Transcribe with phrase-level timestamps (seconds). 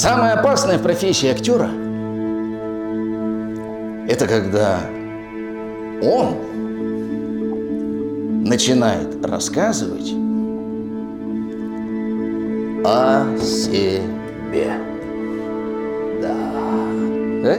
[0.00, 1.68] Самая опасная профессия актера–
[4.08, 4.80] это когда
[6.00, 6.38] он
[8.46, 10.14] начинает рассказывать
[12.82, 14.00] о себе.
[16.22, 16.34] Да.
[17.42, 17.58] Да?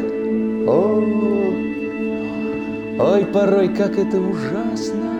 [0.68, 1.00] О,
[3.14, 5.12] ой, порой как это ужасно.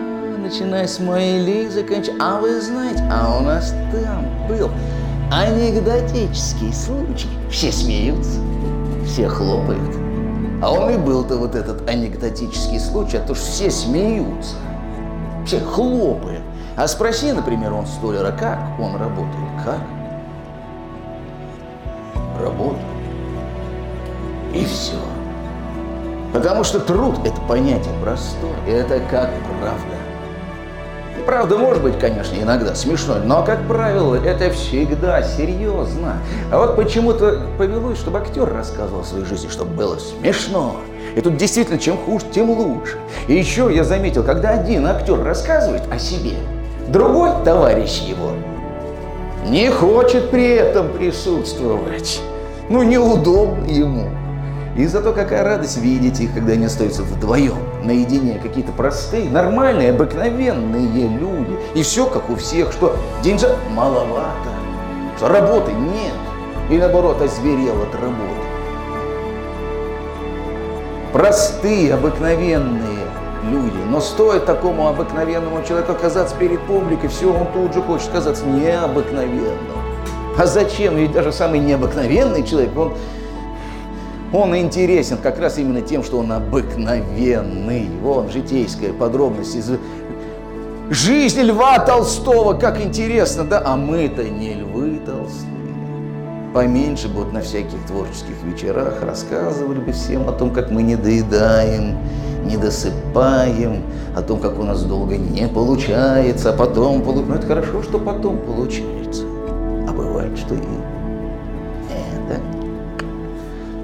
[0.42, 2.18] Начиная с моей заканчивая.
[2.20, 4.72] А вы знаете, а у нас там был
[5.32, 7.28] анекдотический случай.
[7.50, 8.38] Все смеются,
[9.06, 9.96] все хлопают.
[10.62, 14.56] А он и был-то вот этот анекдотический случай, а то что все смеются,
[15.46, 16.42] все хлопают.
[16.76, 19.80] А спроси, например, он столяра, как он работает, как?
[22.40, 22.82] Работает.
[24.54, 24.98] И все.
[26.32, 29.91] Потому что труд– это понятие простое, это как правда.
[31.26, 36.16] Правда, может быть, конечно, иногда смешно, но, как правило, это всегда серьезно.
[36.50, 40.76] А вот почему-то повелось, чтобы актер рассказывал о своей жизни, чтобы было смешно.
[41.14, 42.98] И тут действительно, чем хуже, тем лучше.
[43.28, 46.34] И еще я заметил, когда один актер рассказывает о себе,
[46.88, 48.32] другой товарищ его
[49.46, 52.20] не хочет при этом присутствовать.
[52.68, 54.08] Ну, неудобно ему.
[54.74, 61.08] И зато какая радость видеть их, когда они остаются вдвоем, наедине, какие-то простые, нормальные, обыкновенные
[61.08, 61.58] люди.
[61.74, 64.48] И все как у всех, что деньжат маловато,
[65.18, 66.14] что работы нет,
[66.70, 68.42] и наоборот озверел от работы.
[71.12, 73.06] Простые, обыкновенные
[73.50, 73.76] люди.
[73.90, 79.76] Но стоит такому обыкновенному человеку оказаться перед публикой, все, он тут же хочет казаться необыкновенным.
[80.38, 80.96] А зачем?
[80.96, 82.94] Ведь даже самый необыкновенный человек, он
[84.32, 87.88] он интересен как раз именно тем, что он обыкновенный.
[88.02, 89.70] Вон, житейская подробность из
[90.90, 93.62] жизни Льва Толстого, как интересно, да?
[93.64, 95.52] А мы-то не львы толстые.
[96.54, 100.96] Поменьше бы вот на всяких творческих вечерах рассказывали бы всем о том, как мы не
[100.96, 101.96] доедаем,
[102.44, 103.82] не досыпаем,
[104.14, 107.30] о том, как у нас долго не получается, а потом получается.
[107.30, 109.24] Ну, это хорошо, что потом получается.
[109.88, 110.58] А бывает, что и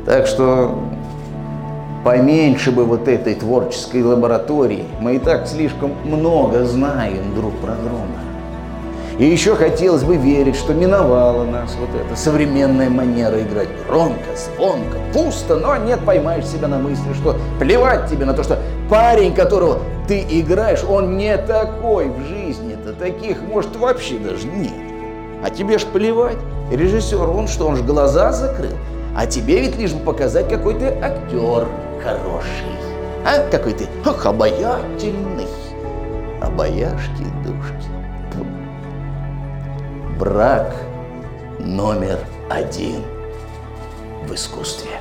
[0.08, 0.74] так что
[2.02, 4.86] поменьше бы вот этой творческой лаборатории.
[5.00, 8.06] Мы и так слишком много знаем друг про друга.
[9.18, 14.96] И еще хотелось бы верить, что миновала нас вот эта современная манера играть громко, звонко,
[15.12, 18.58] пусто, но нет, поймаешь себя на мысли, что плевать тебе на то, что
[18.88, 24.72] парень, которого ты играешь, он не такой в жизни-то, таких, может, вообще даже нет.
[25.44, 26.38] А тебе ж плевать.
[26.72, 28.72] Режиссер, он что, он же глаза закрыл?
[29.18, 31.66] А тебе ведь лишь бы показать, какой ты актер
[32.04, 32.70] хороший.
[33.26, 33.50] А?
[33.50, 35.48] Какой ты ох, обаятельный.
[36.40, 37.88] Обаяшки, душки.
[40.20, 40.72] Брак
[41.58, 43.02] номер один
[44.28, 44.92] в искусстве.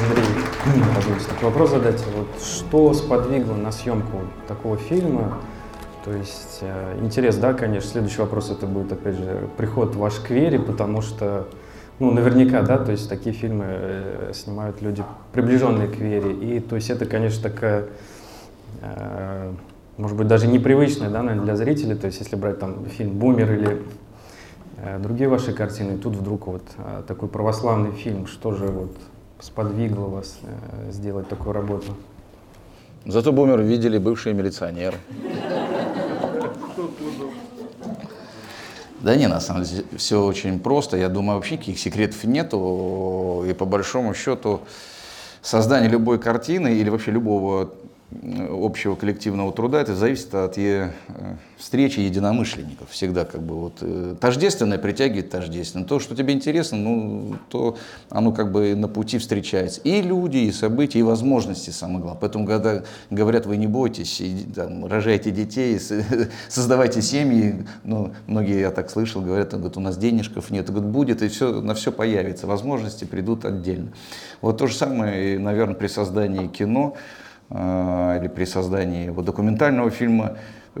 [0.00, 0.26] Андрей,
[0.96, 2.02] пожалуйста, вопрос задать.
[2.16, 5.38] Вот что сподвигло на съемку такого фильма?
[6.04, 7.90] То есть э, интерес, да, конечно.
[7.90, 11.48] Следующий вопрос это будет, опять же, приход ваш к вере, потому что,
[11.98, 16.32] ну, наверняка, да, то есть такие фильмы э, снимают люди, приближенные к вере.
[16.34, 17.86] И, то есть это, конечно, такая,
[18.82, 19.52] э,
[19.96, 21.94] может быть, даже непривычная, да, наверное, для зрителей.
[21.94, 23.82] То есть если брать там фильм «Бумер» или
[24.98, 26.64] другие ваши картины, тут вдруг вот
[27.06, 28.94] такой православный фильм, что же вот
[29.40, 30.38] сподвигло вас
[30.90, 31.86] сделать такую работу?
[33.06, 34.96] Зато «Бумер» видели бывшие милиционеры.
[39.00, 40.96] Да не, на самом деле все очень просто.
[40.96, 43.44] Я думаю, вообще никаких секретов нету.
[43.46, 44.60] И по большому счету
[45.42, 47.74] создание любой картины или вообще любого
[48.22, 50.90] общего коллективного труда, это зависит от э,
[51.56, 52.90] встречи единомышленников.
[52.90, 55.86] Всегда как бы вот э, тождественное притягивает тождественное.
[55.86, 57.76] То, что тебе интересно, ну, то
[58.10, 59.80] оно как бы на пути встречается.
[59.82, 62.20] И люди, и события, и возможности, самое главное.
[62.20, 65.78] Поэтому, когда говорят, вы не бойтесь, и, там, рожайте детей,
[66.48, 70.70] создавайте семьи, ну, многие, я так слышал, говорят, говорят у нас денежков нет.
[70.70, 72.46] Говорят, будет, и все, на все появится.
[72.46, 73.92] Возможности придут отдельно.
[74.40, 76.96] Вот то же самое, наверное, при создании кино.
[77.50, 80.38] Э, или при создании вот, документального фильма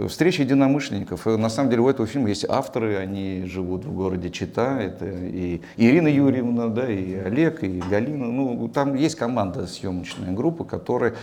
[0.08, 1.26] встреча единомышленников.
[1.26, 5.04] И на самом деле у этого фильма есть авторы, они живут в городе Чита, это
[5.06, 8.26] и Ирина Юрьевна, да, и Олег, и Галина.
[8.26, 11.14] Ну, там есть команда, съемочная группа, которые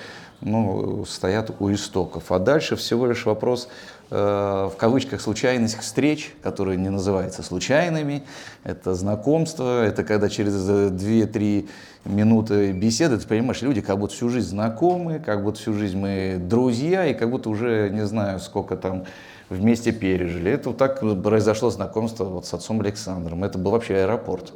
[0.42, 2.32] ну, стоят у истоков.
[2.32, 3.68] А дальше всего лишь вопрос
[4.12, 8.24] в кавычках случайных встреч, которые не называются случайными.
[8.66, 11.70] Это знакомство, это когда через 2-3
[12.04, 16.38] минуты беседы ты понимаешь, люди как будто всю жизнь знакомы, как будто всю жизнь мы
[16.40, 19.06] друзья, и как будто уже не знаю, сколько там
[19.50, 20.52] вместе пережили.
[20.52, 23.46] Это вот так произошло знакомство вот с отцом Александром.
[23.46, 24.52] Это был вообще аэропорт.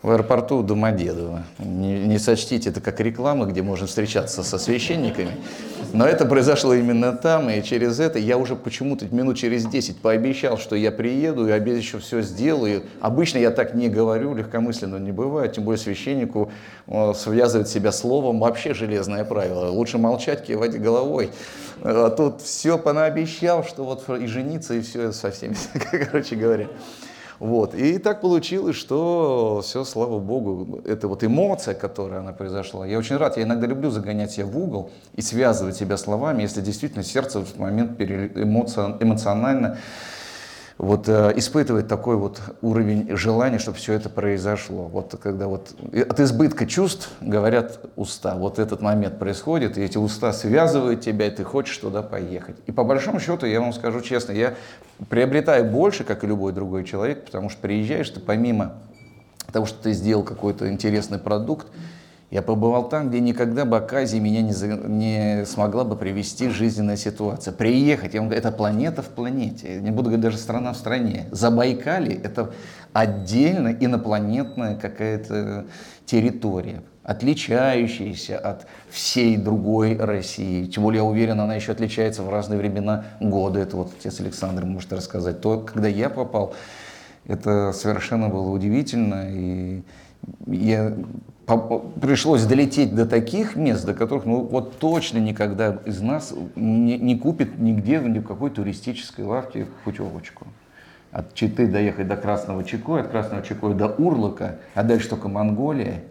[0.00, 1.42] В аэропорту Домодедово.
[1.58, 5.32] Не, не сочтите это как реклама, где можно встречаться со священниками.
[5.92, 10.56] Но это произошло именно там, и через это я уже почему-то минут через 10 пообещал,
[10.56, 12.84] что я приеду и еще все сделаю.
[13.00, 16.52] Обычно я так не говорю, легкомысленно не бывает, тем более священнику
[16.86, 19.68] э, связывать себя словом вообще железное правило.
[19.70, 21.30] Лучше молчать, кивать головой.
[21.82, 25.56] А тут все понаобещал, что вот и жениться, и все со всеми,
[25.90, 26.68] короче говоря.
[27.38, 27.74] Вот.
[27.74, 32.86] И так получилось, что все, слава богу, это вот эмоция, которая она произошла.
[32.86, 36.60] Я очень рад, я иногда люблю загонять себя в угол и связывать себя словами, если
[36.60, 39.78] действительно сердце в момент эмоционально
[40.78, 44.84] вот э, испытывает такой вот уровень желания, чтобы все это произошло.
[44.84, 48.36] Вот когда вот от избытка чувств говорят уста.
[48.36, 52.56] Вот этот момент происходит, и эти уста связывают тебя, и ты хочешь туда поехать.
[52.66, 54.54] И по большому счету, я вам скажу честно, я
[55.08, 58.74] приобретаю больше, как и любой другой человек, потому что приезжаешь ты помимо
[59.52, 61.66] того, что ты сделал какой-то интересный продукт,
[62.30, 66.96] я побывал там, где никогда бы оказия меня не, за, не смогла бы привести жизненная
[66.96, 67.52] ситуация.
[67.52, 70.76] Приехать, я вам говорю, это планета в планете, я не буду говорить даже страна в
[70.76, 71.26] стране.
[71.30, 72.52] Забайкалье– это
[72.92, 75.64] отдельно инопланетная какая-то
[76.04, 80.66] территория, отличающаяся от всей другой России.
[80.66, 83.58] Тем более, я уверен, она еще отличается в разные времена года.
[83.58, 85.40] Это вот отец Александр может рассказать.
[85.40, 86.54] То, когда я попал,
[87.26, 89.30] это совершенно было удивительно.
[89.30, 89.82] И
[90.46, 90.94] я
[92.00, 97.18] пришлось долететь до таких мест, до которых ну, вот точно никогда из нас не, не
[97.18, 100.46] купит нигде, ни в какой туристической лавке путевочку.
[101.10, 106.02] От Читы доехать до Красного Чекоя, от Красного Чекоя до Урлака, а дальше только Монголия.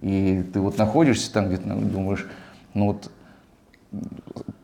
[0.00, 2.26] И ты вот находишься там где-то, думаешь,
[2.74, 3.10] ну вот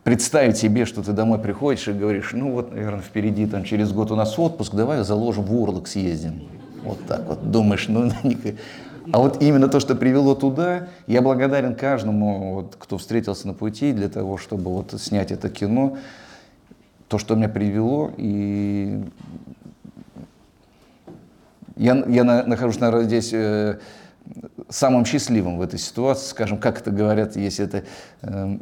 [0.04, 4.12] представить себе, что ты домой приходишь и говоришь, ну вот, наверное, впереди там через год
[4.12, 6.48] у нас отпуск, давай заложим в Урлак съездим.
[6.82, 7.50] Вот так вот.
[7.50, 8.10] Думаешь, ну,
[9.12, 13.92] а вот именно то, что привело туда, я благодарен каждому, вот, кто встретился на пути
[13.92, 15.96] для того, чтобы вот снять это кино.
[17.08, 19.02] То, что меня привело, и
[21.76, 23.78] я, я нахожусь, наверное, здесь э,
[24.68, 27.84] самым счастливым в этой ситуации, скажем, как это говорят, если это
[28.22, 28.58] э,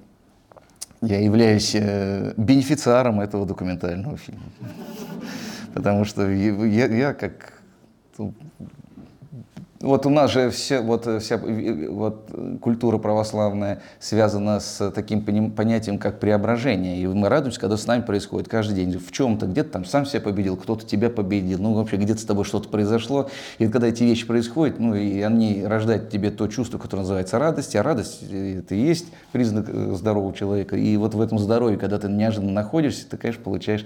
[1.03, 4.45] я являюсь э, бенефициаром этого документального фильма.
[5.75, 7.55] Потому что я, я как
[9.81, 12.31] вот у нас же все, вот, э, вся э, вот,
[12.61, 16.99] культура православная связана с таким понятием, как преображение.
[16.99, 18.99] И мы радуемся, когда с нами происходит каждый день.
[18.99, 22.45] В чем-то, где-то там сам себя победил, кто-то тебя победил, ну вообще где-то с тобой
[22.45, 23.29] что-то произошло.
[23.59, 27.39] И когда эти вещи происходят, ну и они рождают в тебе то чувство, которое называется
[27.39, 30.77] радость, а радость э, это и есть признак здорового человека.
[30.77, 33.85] И вот в этом здоровье, когда ты неожиданно находишься, ты, конечно, получаешь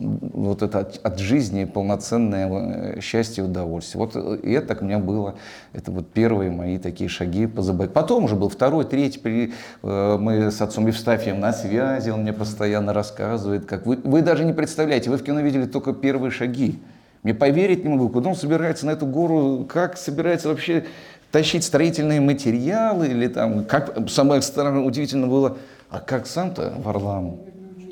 [0.00, 4.04] вот это от, от жизни полноценное счастье и удовольствие.
[4.04, 5.34] Вот и это у меня было.
[5.72, 7.92] Это вот первые мои такие шаги по ЗБ.
[7.92, 9.18] Потом уже был второй, третий.
[9.18, 9.52] При,
[9.82, 14.44] э, мы с отцом Евстафием на связи, он мне постоянно рассказывает, как вы, вы даже
[14.44, 16.80] не представляете, вы в кино видели только первые шаги.
[17.24, 20.86] Мне поверить не могу, куда он собирается на эту гору, как собирается вообще
[21.32, 25.58] тащить строительные материалы, или там, как, самое странное, удивительно было,
[25.90, 27.40] а как сам-то Варлам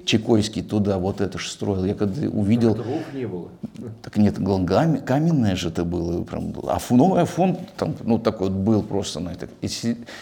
[0.07, 1.85] Чекойский туда вот это же строил.
[1.85, 2.77] Я когда увидел...
[2.77, 3.49] Дров не было.
[4.03, 6.23] Так нет, каменное же это было.
[6.23, 9.49] Прям, а фон, ну, а фон там, ну, такой вот был просто на это.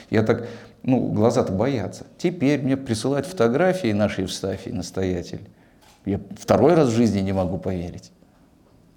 [0.08, 0.48] Я так,
[0.82, 2.06] ну, глаза-то боятся.
[2.16, 5.42] Теперь мне присылают фотографии нашей Евстафии, настоятель.
[6.06, 8.10] Я второй раз в жизни не могу поверить.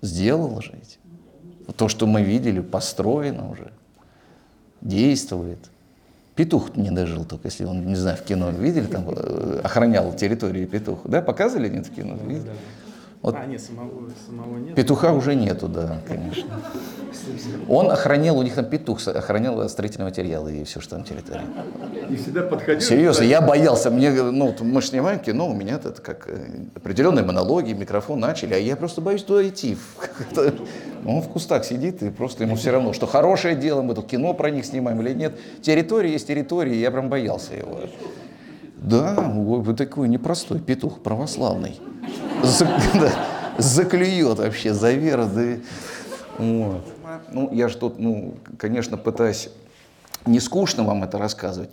[0.01, 1.73] Сделал же эти.
[1.75, 3.71] То, что мы видели, построено уже,
[4.79, 5.59] действует.
[6.37, 10.67] Петух не дожил только, если он, не знаю, в кино видели, там э, охранял территорию
[10.67, 10.99] петух.
[11.03, 12.15] Да, показывали нет в кино?
[12.27, 12.51] Видели?
[13.21, 14.75] Вот а, нет, самого, самого нет.
[14.75, 16.61] Петуха уже нету, да, конечно.
[17.67, 21.45] Он охранял, у них там петух охранял строительные материалы и все, что там территория.
[22.09, 22.81] И всегда подходил?
[22.81, 27.25] Серьезно, я боялся, мне, ну, мы же снимаем кино, у меня это как э, определенные
[27.25, 29.77] монологи, микрофон начали, а я просто боюсь туда идти.
[31.05, 34.33] Он в кустах сидит, и просто ему все равно, что хорошее дело, мы тут кино
[34.35, 35.39] про них снимаем или нет.
[35.61, 37.79] Территория есть территория, я прям боялся его.
[38.75, 41.79] Да, вы такой непростой петух, православный.
[43.57, 45.27] Заклюет вообще за веру.
[45.33, 45.57] Да.
[46.37, 46.85] Вот.
[47.31, 49.49] Ну, я же тут, ну, конечно, пытаюсь
[50.25, 51.71] не скучно вам это рассказывать.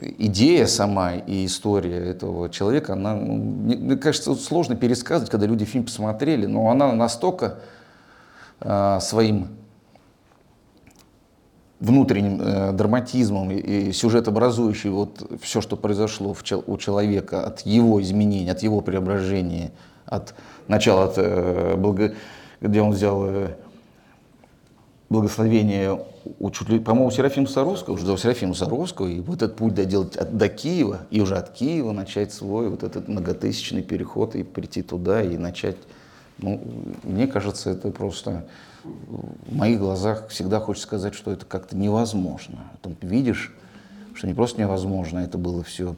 [0.00, 5.84] идея сама и история этого человека, она, ну, мне, кажется, сложно пересказывать, когда люди фильм
[5.84, 7.58] посмотрели, но она настолько
[8.60, 9.48] э, своим
[11.82, 18.00] внутренним э, драматизмом и, и сюжетообразующий вот все, что произошло в, у человека от его
[18.00, 19.72] изменений, от его преображения,
[20.06, 20.32] от
[20.68, 22.14] начала, от, э, благо,
[22.60, 23.56] где он взял э,
[25.10, 25.98] благословение
[26.38, 30.16] у чуть ли, по-моему, Серафима Саровского, уже до Серафима Саровского, и вот этот путь доделать
[30.16, 34.82] от, до Киева, и уже от Киева начать свой вот этот многотысячный переход и прийти
[34.82, 35.78] туда и начать,
[36.38, 36.62] ну,
[37.02, 38.44] мне кажется, это просто
[38.84, 42.58] в моих глазах всегда хочется сказать, что это как-то невозможно.
[42.72, 43.54] Потом видишь,
[44.14, 45.96] что не просто невозможно, это было все.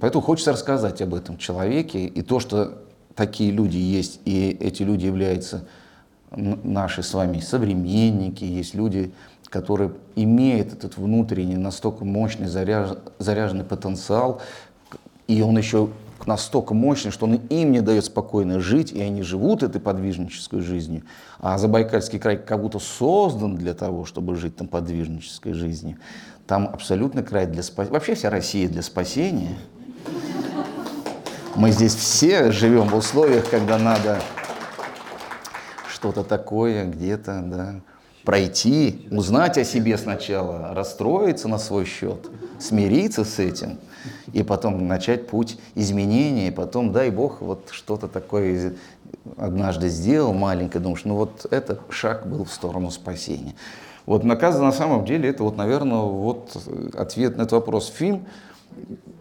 [0.00, 2.82] Поэтому хочется рассказать об этом человеке, и то, что
[3.14, 5.66] такие люди есть, и эти люди являются
[6.30, 9.12] наши с вами современники, есть люди,
[9.48, 14.40] которые имеют этот внутренний настолько мощный заряж, заряженный потенциал,
[15.28, 15.90] и он еще
[16.24, 21.02] настолько мощный, что он им не дает спокойно жить, и они живут этой подвижнической жизнью.
[21.38, 25.98] А Забайкальский край как будто создан для того, чтобы жить там подвижнической жизнью.
[26.46, 27.92] Там абсолютно край для спасения.
[27.92, 29.56] Вообще вся Россия для спасения.
[31.56, 34.20] Мы здесь все живем в условиях, когда надо
[35.88, 37.74] что-то такое где-то, да,
[38.24, 43.78] пройти, узнать о себе сначала, расстроиться на свой счет, смириться с этим,
[44.32, 48.74] и потом начать путь изменений, и потом, дай Бог, вот что-то такое
[49.36, 53.54] однажды сделал маленькое, думаешь, ну вот это шаг был в сторону спасения.
[54.04, 56.56] Вот наказано на самом деле, это вот, наверное, вот
[56.94, 57.92] ответ на этот вопрос.
[57.94, 58.24] Фильм,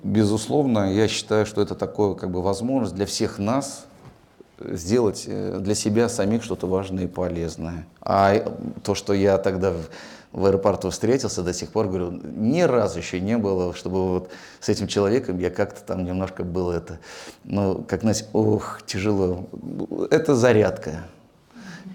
[0.04, 3.86] безусловно, я считаю, что это такое, как бы, возможность для всех нас,
[4.60, 7.86] сделать э, для себя самих что-то важное и полезное.
[8.02, 8.36] А
[8.84, 9.74] то, что я тогда
[10.36, 14.70] в, аэропорту встретился, до сих пор говорю, ни разу еще не было, чтобы вот с
[14.70, 17.00] этим человеком я как-то там немножко был это,
[17.46, 19.48] ну, как, знаете, ох, тяжело.
[20.12, 21.06] Это зарядка,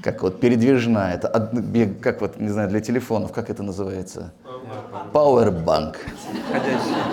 [0.03, 1.51] как вот передвижная, это
[2.01, 4.33] как вот, не знаю, для телефонов, как это называется?
[5.13, 5.97] Powerbank.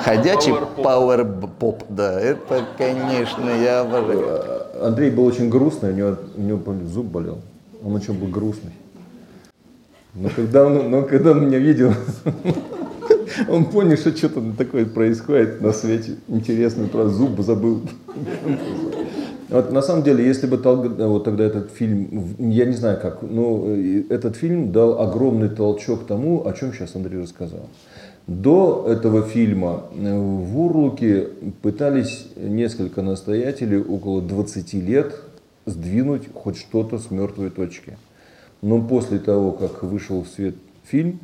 [0.04, 4.86] Ходячий power да, это, конечно, я обожаю.
[4.86, 7.40] Андрей был очень грустный, у него, у него зуб болел.
[7.84, 8.72] Он очень был грустный.
[10.20, 11.94] Но когда он, но когда он меня видел,
[13.50, 16.16] он понял, что что-то такое происходит на свете.
[16.28, 17.82] Интересно, про зуб забыл.
[19.50, 23.66] Вот на самом деле, если бы вот тогда этот фильм, я не знаю как, но
[24.10, 27.70] этот фильм дал огромный толчок тому, о чем сейчас Андрей рассказал.
[28.28, 31.30] До этого фильма э, в Урлуке
[31.62, 35.16] пытались несколько настоятелей около 20 лет
[35.66, 37.98] сдвинуть хоть что-то с мертвой точки.
[38.62, 41.20] Но после того, как вышел в свет фильм,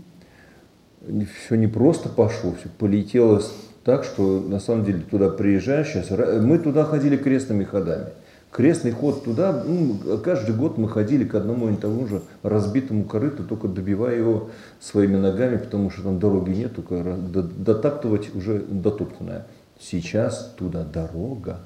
[1.46, 3.42] все не просто пошло, все полетело
[3.84, 6.10] так, что на самом деле туда приезжаешь сейчас.
[6.10, 8.08] Мы туда ходили крестными ходами.
[8.52, 13.44] Крестный ход туда, ну, каждый год мы ходили к одному и тому же разбитому корыту,
[13.44, 19.48] только добивая его своими ногами, потому что там дороги нет, только дотаптывать уже дотоптанное.
[19.80, 21.62] Сейчас туда дорога,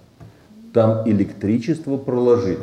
[0.73, 2.59] там электричество проложили,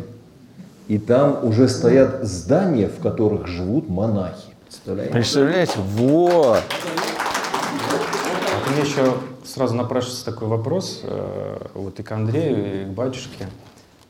[0.88, 4.52] и там уже стоят здания, в которых живут монахи.
[4.66, 5.12] Представляете?
[5.12, 5.72] Представляете?
[5.78, 6.62] Вот.
[8.52, 9.14] А мне еще
[9.44, 13.46] сразу напрашивается такой вопрос, э, вот и к Андрею, и к батюшке.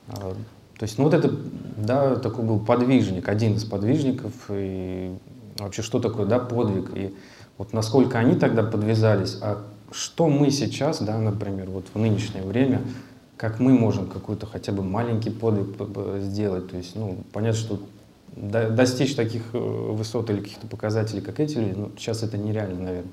[0.09, 0.35] А,
[0.79, 1.31] то есть, ну вот это,
[1.77, 5.17] да, такой был подвижник, один из подвижников, и
[5.59, 7.15] вообще что такое, да, подвиг, и
[7.59, 9.63] вот насколько они тогда подвязались, а
[9.93, 12.81] что мы сейчас, да, например, вот в нынешнее время,
[13.37, 15.77] как мы можем какой-то хотя бы маленький подвиг
[16.23, 17.81] сделать, то есть, ну, понятно, что
[18.37, 23.13] достичь таких э, высот или каких-то показателей, как эти люди, ну, сейчас это нереально, наверное.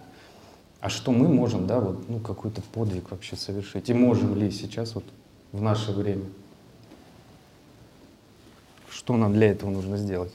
[0.80, 3.90] А что мы можем, да, вот, ну, какой-то подвиг вообще совершить?
[3.90, 5.04] И можем ли сейчас вот
[5.51, 6.25] в наше время?
[8.90, 10.34] Что нам для этого нужно сделать?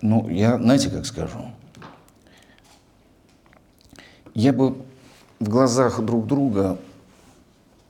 [0.00, 1.38] Ну, я, знаете, как скажу?
[4.34, 4.76] Я бы
[5.40, 6.78] в глазах друг друга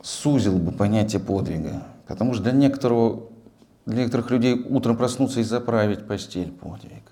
[0.04, 1.82] сузил бы понятие подвига.
[2.06, 3.23] Потому что для, некоторого,
[3.87, 7.02] для некоторых людей утром проснуться и заправить постель– подвиг.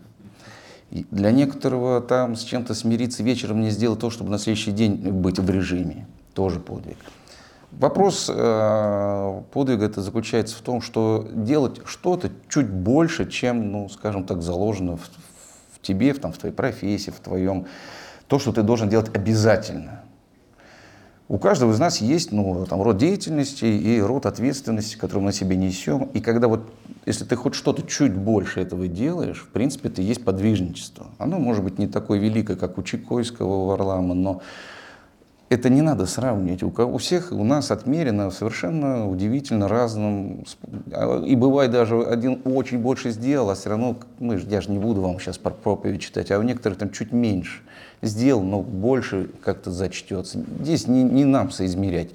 [0.91, 5.11] И для некоторого там с чем-то смириться вечером не сделать то, чтобы на следующий день
[5.11, 6.99] быть в режиме– тоже подвиг.
[7.73, 14.25] Вопрос э, подвига это заключается в том, что делать что-то чуть больше, чем, ну, скажем
[14.25, 15.11] так, заложено в,
[15.75, 17.67] в тебе, в, там, в твоей профессии, в твоем,
[18.27, 20.02] то, что ты должен делать обязательно.
[21.33, 25.33] У каждого из нас есть ну, там, род деятельности и род ответственности, который мы на
[25.33, 26.11] себе несем.
[26.13, 26.61] И когда вот,
[27.07, 31.07] если ты хоть что-то чуть больше этого делаешь, в принципе, это есть подвижничество.
[31.17, 34.43] Оно может быть не такое великое, как у Чайковского, у Варлама, но
[35.49, 36.63] это не надо сравнивать.
[36.63, 40.45] У, у всех у нас отмерено совершенно удивительно разным.
[40.93, 44.79] А, и бывает даже один очень больше сделал, а все равно, мы, я же не
[44.79, 47.63] буду вам сейчас про проповедь читать, а у некоторых там чуть меньше
[48.03, 50.41] сделал, но больше как-то зачтется.
[50.61, 52.11] Здесь не, не нам соизмерять.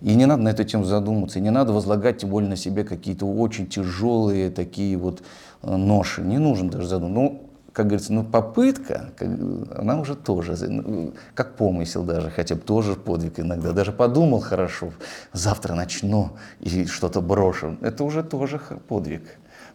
[0.00, 2.84] И не надо на эту тему задуматься, и не надо возлагать тем более на себе
[2.84, 5.22] какие-то очень тяжелые такие вот
[5.62, 6.22] э, ноши.
[6.22, 7.20] Не нужно даже задуматься.
[7.20, 7.42] Ну,
[7.72, 9.28] как говорится, ну попытка, как,
[9.76, 13.72] она уже тоже, ну, как помысел даже, хотя бы тоже подвиг иногда.
[13.72, 14.92] Даже подумал хорошо,
[15.32, 16.30] завтра начну
[16.60, 17.76] и что-то брошу.
[17.80, 19.22] Это уже тоже подвиг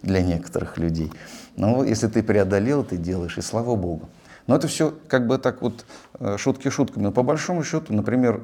[0.01, 1.11] для некоторых людей.
[1.55, 4.09] Но если ты преодолел, ты делаешь, и слава Богу.
[4.47, 5.85] Но это все как бы так вот
[6.19, 7.03] э, шутки шутками.
[7.03, 8.43] Но по большому счету, например,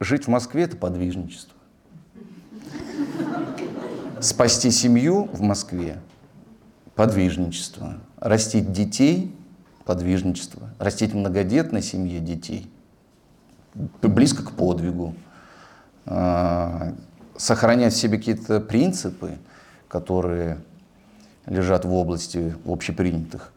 [0.00, 1.54] жить в Москве– это подвижничество.
[4.20, 6.00] Спасти семью в Москве–
[6.94, 7.98] подвижничество.
[8.18, 9.34] Растить детей–
[9.84, 10.70] подвижничество.
[10.78, 12.70] Растить многодетной семье детей–
[14.02, 15.14] близко к подвигу.
[16.06, 16.94] А,
[17.36, 19.38] сохранять в себе какие-то принципы,
[19.88, 20.58] которые
[21.46, 23.52] лежат в области общепринятых,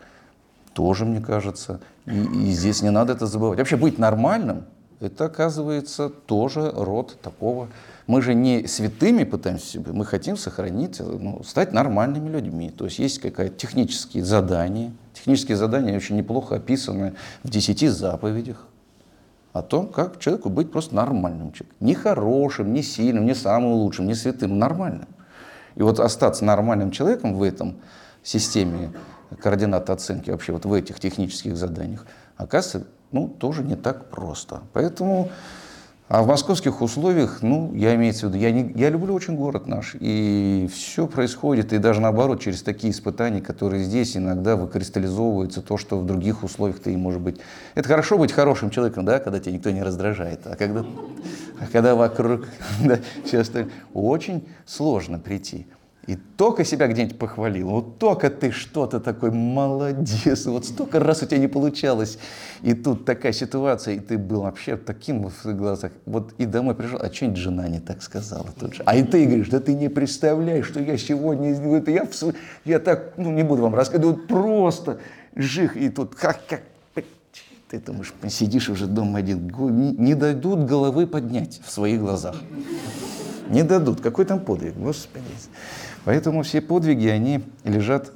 [0.73, 1.79] тоже, мне кажется.
[2.05, 3.59] И, и здесь не надо это забывать.
[3.59, 4.65] Вообще быть нормальным–
[5.01, 7.69] это, оказывается, тоже род такого.
[8.05, 12.69] Мы же не святыми пытаемся себе, мы хотим сохранить, ну, стать нормальными людьми.
[12.69, 14.91] То есть есть какие-то технические задания.
[15.13, 18.67] Технические задания очень неплохо описаны в десяти заповедях
[19.53, 21.77] о том, как человеку быть просто нормальным человеком.
[21.79, 25.07] Не хорошим, не сильным, не самым лучшим, не святым, нормальным.
[25.75, 27.77] И вот остаться нормальным человеком в этом
[28.23, 28.91] системе
[29.39, 32.05] координат оценки, вообще вот в этих технических заданиях,
[32.38, 34.61] оказывается, ну, тоже не так просто.
[34.73, 35.29] Поэтому,
[36.07, 39.67] а в московских условиях, ну, я имею в виду, я, не, я люблю очень город
[39.67, 45.77] наш, и все происходит, и даже наоборот, через такие испытания, которые здесь иногда выкристаллизовываются, то,
[45.77, 47.39] что в других условиях ты, может быть...
[47.75, 50.85] Это хорошо быть хорошим человеком, да, когда тебя никто не раздражает, а когда,
[51.59, 52.47] а когда вокруг
[52.83, 55.67] да, все остальное, очень сложно прийти.
[56.08, 61.28] И только себя где-нибудь похвалил, вот только ты что-то такой молодец, вот столько раз у
[61.28, 62.17] тебя не получалось,
[62.63, 66.97] и тут такая ситуация, и ты был вообще таким в глазах, вот и домой пришел,
[66.99, 68.84] а что-нибудь жена не так сказала тут же.
[68.88, 72.08] А и ты говоришь, да ты не представляешь, что я сегодня, вот я,
[72.65, 74.99] я так, ну не буду вам рассказывать, вот просто
[75.36, 76.62] жих, и тут как, как,
[77.69, 79.49] ты думаешь, сидишь уже дома один,
[79.97, 82.36] не, дадут головы поднять в своих глазах.
[83.49, 84.02] Не дадут.
[84.02, 85.23] Какой там подвиг, Господи.
[86.05, 88.11] Поэтому все подвиги, они лежат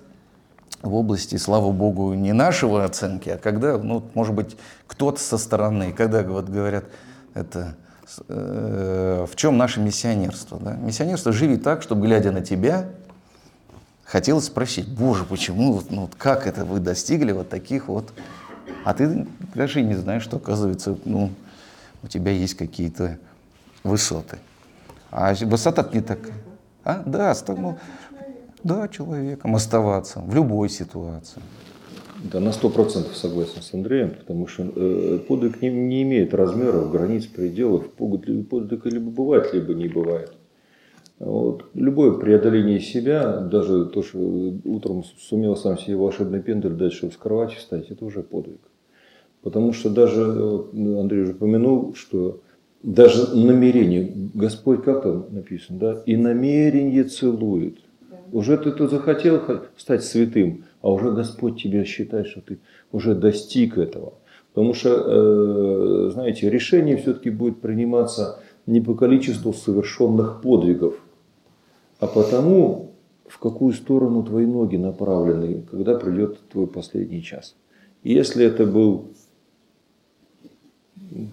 [0.81, 4.55] в области, слава богу, не нашего оценки, а когда, ну, может быть,
[4.87, 6.85] кто-то со стороны, когда вот говорят,
[7.33, 7.75] это
[8.27, 10.59] э, в чем наше миссионерство?
[10.59, 10.73] Да?
[10.75, 12.89] Миссионерство живи так, чтобы, глядя на тебя,
[14.03, 18.13] хотелось спросить, боже, почему, вот, ну, как это вы достигли вот таких вот,
[18.83, 21.31] а ты даже не знаешь, что, оказывается, ну,
[22.03, 23.17] у тебя есть какие-то
[23.83, 24.37] высоты.
[25.11, 26.33] А высота не такая.
[26.85, 27.03] А?
[27.05, 27.77] Да, ну,
[28.63, 31.41] да, человеком оставаться в любой ситуации.
[32.31, 36.91] Да, на сто процентов согласен с Андреем, потому что э, подвиг не, не имеет размеров,
[36.91, 37.91] границ, пределов.
[37.91, 40.33] Подвиг либо бывает, либо не бывает.
[41.19, 41.65] Вот.
[41.73, 47.17] Любое преодоление себя, даже то, что утром сумел сам себе волшебный пендель дать, чтобы с
[47.17, 48.61] кровати встать, это уже подвиг.
[49.41, 50.23] Потому что даже,
[50.73, 52.41] Андрей уже упомянул, что
[52.85, 57.79] даже намерение, Господь как там написано, да, и намерение целует.
[58.01, 58.17] Да.
[58.31, 59.41] Уже ты тут захотел
[59.75, 62.59] стать святым, а уже Господь тебя считает, что ты
[62.91, 64.13] уже достиг этого.
[64.53, 70.93] Потому что, э, знаете, решение все-таки будет приниматься не по количеству совершенных подвигов,
[71.99, 72.91] а потому,
[73.27, 77.55] в какую сторону твои ноги направлены, когда придет твой последний час.
[78.03, 79.07] И если это был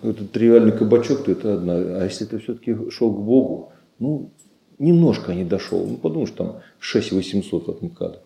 [0.03, 1.75] это тривиальный кабачок, то это одна.
[1.75, 4.31] А если ты все-таки шел к Богу, ну,
[4.79, 5.87] немножко не дошел.
[5.87, 8.23] Ну, подумаешь, там 6 800 от МКАДа.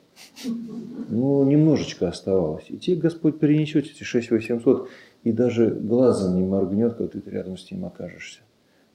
[1.09, 2.65] Ну, немножечко оставалось.
[2.69, 4.89] И тебе Господь перенесет эти 6 800
[5.25, 8.41] и даже глазом не моргнет, когда ты рядом с ним окажешься.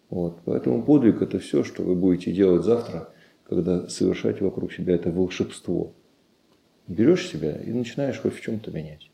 [0.10, 0.40] Вот.
[0.46, 3.10] Поэтому подвиг– это все, что вы будете делать завтра,
[3.48, 5.94] когда совершать вокруг себя это волшебство.
[6.88, 9.10] Берешь себя и начинаешь хоть в чем-то менять.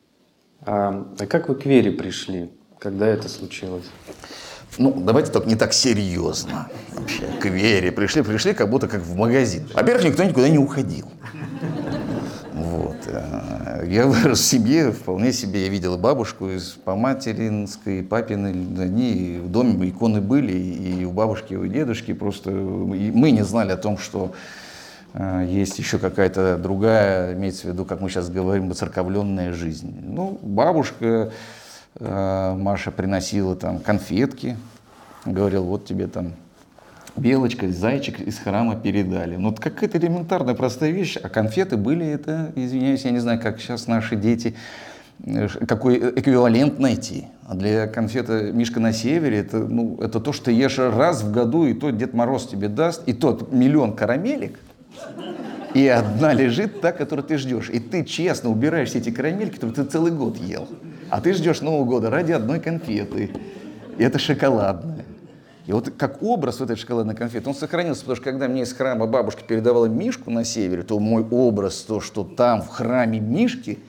[0.62, 2.50] А, а как вы к вере пришли?
[2.80, 3.86] Когда это случилось?
[4.78, 6.70] Ну, давайте только не так серьезно.
[6.94, 9.68] Вообще, к вере пришли, пришли как будто как в магазин.
[9.74, 11.08] Во-первых, никто никуда не уходил.
[12.54, 12.98] Вот.
[13.08, 19.40] Э, я вырос в семье, вполне себе я видел бабушку из по материнской, папиной, они
[19.44, 23.78] в доме иконы были, и у бабушки, и у дедушки, просто мы не знали о
[23.78, 24.34] том, что
[25.13, 29.96] э, есть еще какая-то другая, имеется в виду, как мы сейчас говорим, церковленная жизнь.
[30.04, 31.32] Ну, бабушка
[32.00, 34.56] Маша приносила там конфетки,
[35.26, 36.34] говорил, вот тебе там
[37.17, 39.36] белочка, зайчик из храма передали.
[39.36, 43.60] Ну, вот какая-то элементарная простая вещь, а конфеты были это, извиняюсь, я не знаю, как
[43.60, 44.56] сейчас наши дети,
[45.26, 47.28] э, какой эквивалент найти.
[47.47, 51.32] А для конфеты «Мишка на севере» это, ну, это то, что ты ешь раз в
[51.32, 54.60] году, и то Дед Мороз тебе даст, и тот миллион карамелек,
[55.73, 57.69] и одна лежит та, которую ты ждешь.
[57.69, 60.67] И ты честно убираешь все эти карамельки, которые ты целый год ел.
[61.10, 63.32] А ты ждешь Нового года ради одной конфеты.
[63.98, 65.06] И это шоколадная.
[65.65, 68.72] И вот как образ вот этой шоколадной конфеты, он сохранился, потому что когда мне из
[68.72, 73.80] храма бабушка передавала Мишку на севере, то мой образ, то, что там в храме Мишки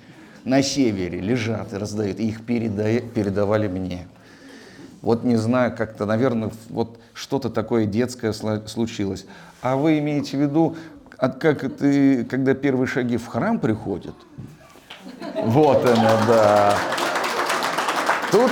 [0.44, 4.09] на севере лежат и раздают, и их переда- передавали мне.
[5.02, 9.26] Вот не знаю, как-то, наверное, вот что-то такое детское случилось.
[9.62, 10.76] А вы имеете в виду,
[11.16, 14.14] от как ты, когда первые шаги в храм приходят?
[15.44, 16.77] Вот оно, да.
[18.31, 18.51] Тут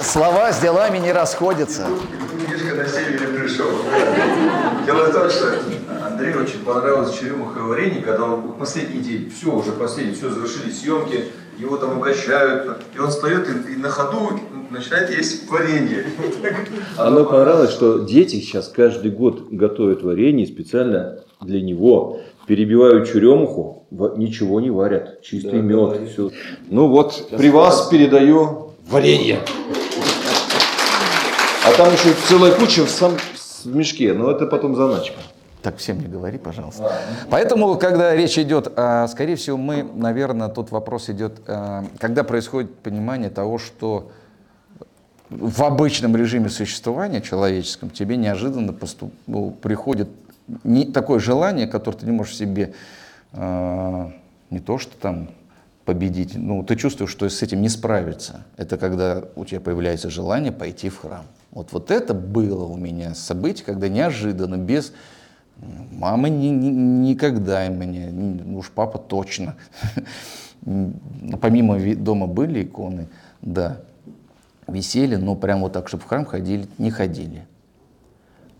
[0.00, 1.86] слова с делами не расходятся.
[2.50, 3.68] Мишка на севере пришел.
[4.84, 5.54] Дело в том, что
[6.04, 11.26] Андрею очень понравилось черемуховое варенье, когда он последний день, все уже последний, все завершили съемки,
[11.58, 16.04] его там угощают, и он встает и, и на ходу начинает есть варенье.
[16.98, 22.20] Мне понравилось, что дети сейчас каждый год готовят варенье специально для него.
[22.48, 23.84] Перебивают черемуху,
[24.16, 26.08] ничего не варят, чистый мед.
[26.10, 26.30] Все.
[26.70, 29.40] Ну вот, при вас передаю варенье.
[31.66, 33.18] А там еще целая куча в, сам,
[33.64, 35.18] в мешке, но это потом заначка.
[35.60, 36.90] Так всем не говори, пожалуйста.
[37.28, 42.74] Поэтому, когда речь идет, а, скорее всего, мы, наверное, тут вопрос идет, а, когда происходит
[42.76, 44.10] понимание того, что
[45.28, 50.08] в обычном режиме существования человеческом тебе неожиданно поступ- ну, приходит
[50.64, 52.74] не, такое желание, которое ты не можешь себе
[53.32, 54.12] а,
[54.50, 55.30] не то что там
[55.84, 58.44] победить, ну ты чувствуешь, что с этим не справиться.
[58.56, 61.24] Это когда у тебя появляется желание пойти в храм.
[61.50, 64.92] Вот, вот это было у меня событие, когда неожиданно, без
[65.92, 69.56] мамы ни- ни- никогда и мне, ну уж папа точно.
[71.40, 73.08] Помимо дома были иконы,
[73.40, 73.78] да,
[74.66, 77.46] висели, но прям вот так, чтобы в храм ходили, не ходили.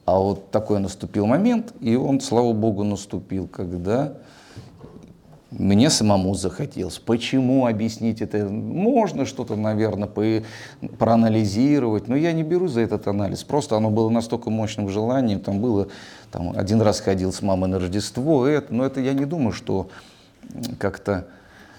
[0.09, 4.14] А вот такой наступил момент, и он, слава богу, наступил, когда
[5.51, 6.99] мне самому захотелось.
[6.99, 8.47] Почему объяснить это?
[8.47, 10.42] Можно что-то, наверное, по-
[10.97, 13.44] проанализировать, но я не беру за этот анализ.
[13.44, 15.40] Просто оно было настолько мощным желанием.
[15.40, 15.88] Там было,
[16.33, 19.90] там, один раз ходил с мамой на Рождество, это, но это я не думаю, что
[20.79, 21.27] как-то...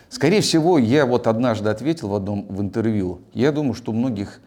[0.09, 4.39] Скорее всего, я вот однажды ответил в одном в интервью, я думаю, что у многих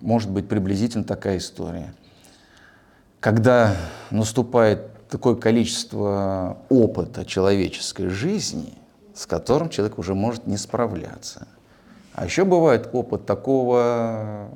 [0.00, 1.94] может быть приблизительно такая история
[3.20, 3.76] когда
[4.10, 8.74] наступает такое количество опыта человеческой жизни,
[9.14, 11.46] с которым человек уже может не справляться.
[12.14, 14.48] А еще бывает опыт такого,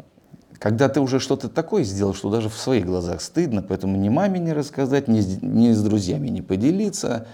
[0.58, 4.40] когда ты уже что-то такое сделал, что даже в своих глазах стыдно, поэтому ни маме
[4.40, 7.26] не рассказать, ни с, ни с друзьями не поделиться,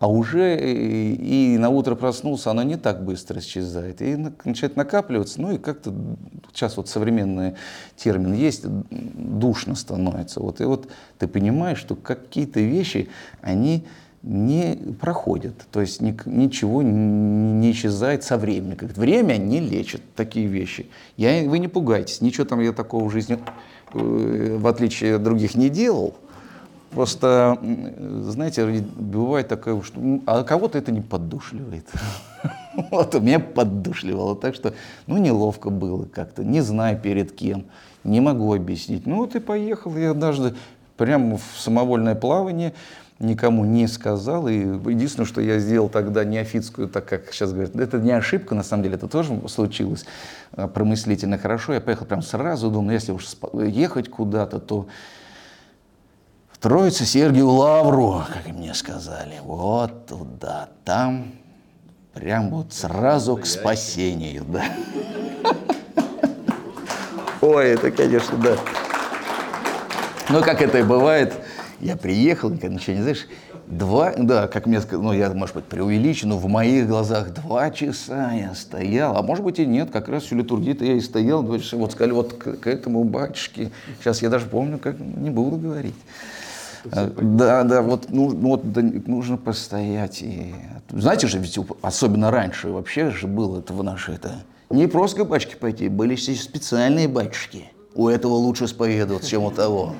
[0.00, 4.00] а уже и, и на утро проснулся, оно не так быстро исчезает.
[4.00, 5.94] И на- начинает накапливаться, ну и как-то
[6.52, 7.52] сейчас вот современный
[7.96, 10.40] термин есть, душно становится.
[10.40, 13.10] Вот, и вот ты понимаешь, что какие-то вещи,
[13.42, 13.84] они
[14.22, 18.76] не проходят, то есть ничего не исчезает со временем.
[18.76, 20.86] Как время не лечит такие вещи.
[21.18, 23.38] Я, вы не пугайтесь, ничего там я такого в жизни,
[23.92, 26.14] э, в отличие от других, не делал.
[26.90, 27.56] Просто,
[28.22, 31.86] знаете, бывает такое, что а кого-то это не поддушливает.
[32.90, 34.72] Вот у меня поддушливало, так что,
[35.06, 37.66] ну, неловко было как-то, не знаю перед кем,
[38.04, 39.06] не могу объяснить.
[39.06, 40.54] Ну, вот и поехал я однажды
[40.96, 42.72] прямо в самовольное плавание,
[43.20, 44.48] никому не сказал.
[44.48, 48.62] И единственное, что я сделал тогда неофитскую, так как сейчас говорят, это не ошибка, на
[48.62, 50.06] самом деле, это тоже случилось
[50.52, 51.74] а, промыслительно хорошо.
[51.74, 54.86] Я поехал прям сразу, думаю, если уж ехать куда-то, то в
[56.60, 59.36] Троице Сергию Лавру, как мне сказали.
[59.42, 61.32] Вот туда, там,
[62.12, 64.64] прям вот сразу к спасению, да.
[67.40, 68.58] Ой, это, конечно, да.
[70.28, 71.32] Ну, как это и бывает,
[71.80, 73.26] я приехал, никогда ничего не знаешь,
[73.66, 77.70] два, да, как мне сказали, ну, я, может быть, преувеличен, но в моих глазах два
[77.70, 81.42] часа я стоял, а может быть и нет, как раз всю литургию-то я и стоял,
[81.42, 85.30] два часа, вот сказали, вот к, к этому батюшке, сейчас я даже помню, как, не
[85.30, 85.94] буду говорить.
[86.92, 90.22] А, Да, да, вот, ну, ну, вот да, нужно постоять.
[90.22, 90.54] И...
[90.90, 94.32] Знаете же, ведь особенно раньше вообще же было это в нашей это.
[94.70, 97.70] Не просто к батюшке пойти, были специальные батюшки.
[97.94, 99.94] У этого лучше исповедоваться, чем у того.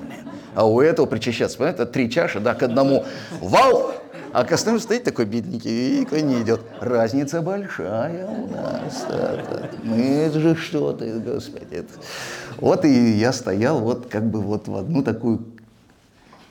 [0.55, 3.05] А у этого причащаться, понятно, три чаши, да, к одному
[3.41, 3.95] вал,
[4.33, 6.61] А Костромский стоит такой бедненький и никто не идет.
[6.81, 9.05] Разница большая у нас.
[9.09, 11.67] Это, мы же что ты, господи.
[11.73, 11.93] Это.
[12.59, 15.41] Вот и я стоял вот как бы вот в одну такую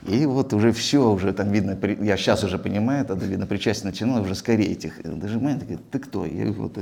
[0.06, 4.22] и вот уже все, уже там видно, я сейчас уже понимаю, тогда видно, причастие начинало
[4.22, 6.24] уже скорее этих дожимает, говорит, ты кто?
[6.24, 6.78] Я вот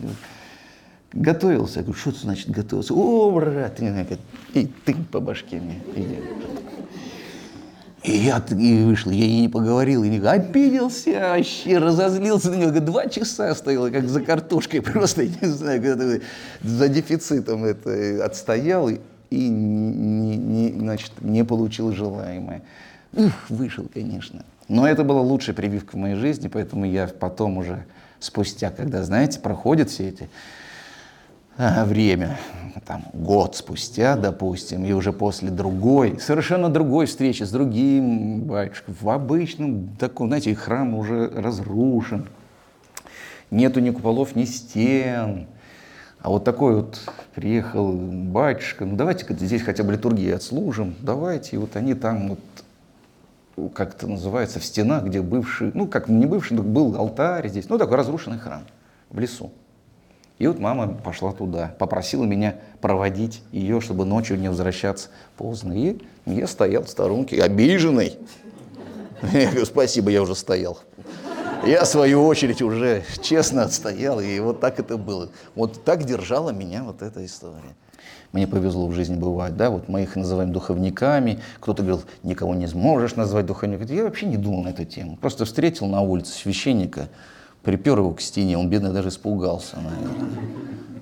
[1.13, 1.81] готовился.
[1.81, 2.95] Я говорю, что это значит готовился?
[2.95, 3.81] О, брат,
[4.55, 5.81] и ты по башке мне.
[8.05, 12.71] И я и вышел, я ей не поговорил, и не обиделся, вообще разозлился на него.
[12.81, 16.25] Два часа стоял, как за картошкой, просто, я не знаю, когда
[16.63, 19.01] за дефицитом это отстоял и,
[19.31, 22.63] и не, не, значит, не получил желаемое.
[23.15, 24.45] Ух, вышел, конечно.
[24.69, 27.85] Но это была лучшая прививка в моей жизни, поэтому я потом уже,
[28.21, 30.29] спустя, когда, знаете, проходят все эти
[31.57, 32.39] а, время,
[32.87, 39.09] там, год спустя, допустим, и уже после другой, совершенно другой встречи с другим батюшкой, в
[39.09, 42.29] обычном таком, знаете, храм уже разрушен,
[43.51, 45.47] нету ни куполов, ни стен,
[46.21, 47.01] а вот такой вот
[47.35, 52.41] приехал батюшка, ну давайте здесь хотя бы литургии отслужим, давайте, и вот они там вот
[53.75, 57.69] как это называется, в стенах, где бывший, ну, как не бывший, но был алтарь здесь,
[57.69, 58.63] ну, такой разрушенный храм
[59.11, 59.53] в лесу.
[60.39, 65.73] И вот мама пошла туда, попросила меня проводить ее, чтобы ночью не возвращаться поздно.
[65.73, 68.17] И я стоял в сторонке, обиженный.
[69.33, 70.79] Я говорю, спасибо, я уже стоял.
[71.67, 75.31] Я, в свою очередь, уже честно отстоял, и вот так это было.
[75.57, 77.75] Вот так держала меня вот эта история.
[78.33, 82.67] Мне повезло в жизни бывать, да, вот мы их называем духовниками, кто-то говорил, никого не
[82.67, 83.87] сможешь назвать духовником.
[83.89, 85.17] Я вообще не думал на эту тему.
[85.17, 87.09] Просто встретил на улице священника,
[87.63, 90.41] припер его к стене, он, бедный, даже испугался, наверное.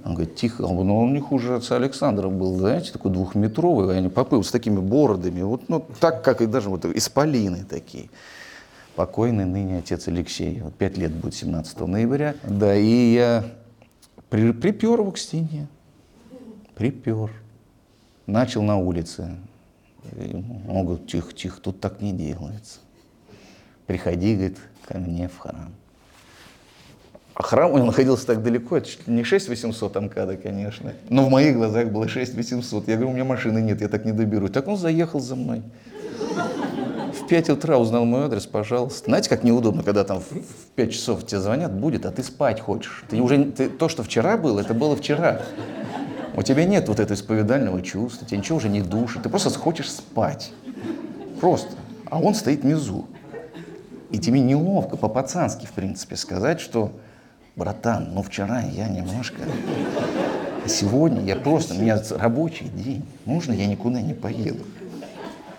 [0.05, 4.09] Он говорит, тихо, он ну он не хуже отца Александра был, знаете, такой двухметровый, они
[4.09, 8.09] попы вот с такими бородами, вот ну, так, как и даже вот исполины такие.
[8.95, 12.37] Покойный ныне отец Алексей, вот пять лет будет 17 ноября.
[12.45, 13.45] Да, и я
[14.31, 15.67] при, припер его к стене
[16.77, 17.31] припер,
[18.27, 19.35] начал на улице.
[20.69, 22.79] Он говорит, тихо, тихо, тут так не делается.
[23.87, 25.73] Приходи, говорит, ко мне в храм.
[27.35, 31.89] А храм он находился так далеко, это не 6800 МКАДа, конечно, но в моих глазах
[31.89, 32.89] было 6800.
[32.89, 34.53] Я говорю, у меня машины нет, я так не доберусь.
[34.53, 35.62] Так он заехал за мной.
[37.12, 39.07] В 5 утра узнал мой адрес, пожалуйста.
[39.07, 43.05] Знаете, как неудобно, когда там в 5 часов тебе звонят, будет, а ты спать хочешь.
[43.09, 45.43] Ты уже, ты, то, что вчера было, это было вчера.
[46.37, 49.90] У тебя нет вот этого исповедального чувства, тебя ничего уже не душит, ты просто хочешь
[49.90, 50.53] спать.
[51.40, 51.70] Просто.
[52.11, 53.07] А он стоит внизу.
[54.11, 56.92] И тебе неловко, по-пацански, в принципе, сказать, что,
[57.57, 59.42] братан, ну вчера я немножко,
[60.64, 64.62] а сегодня я просто, у меня рабочий день, можно я никуда не поеду?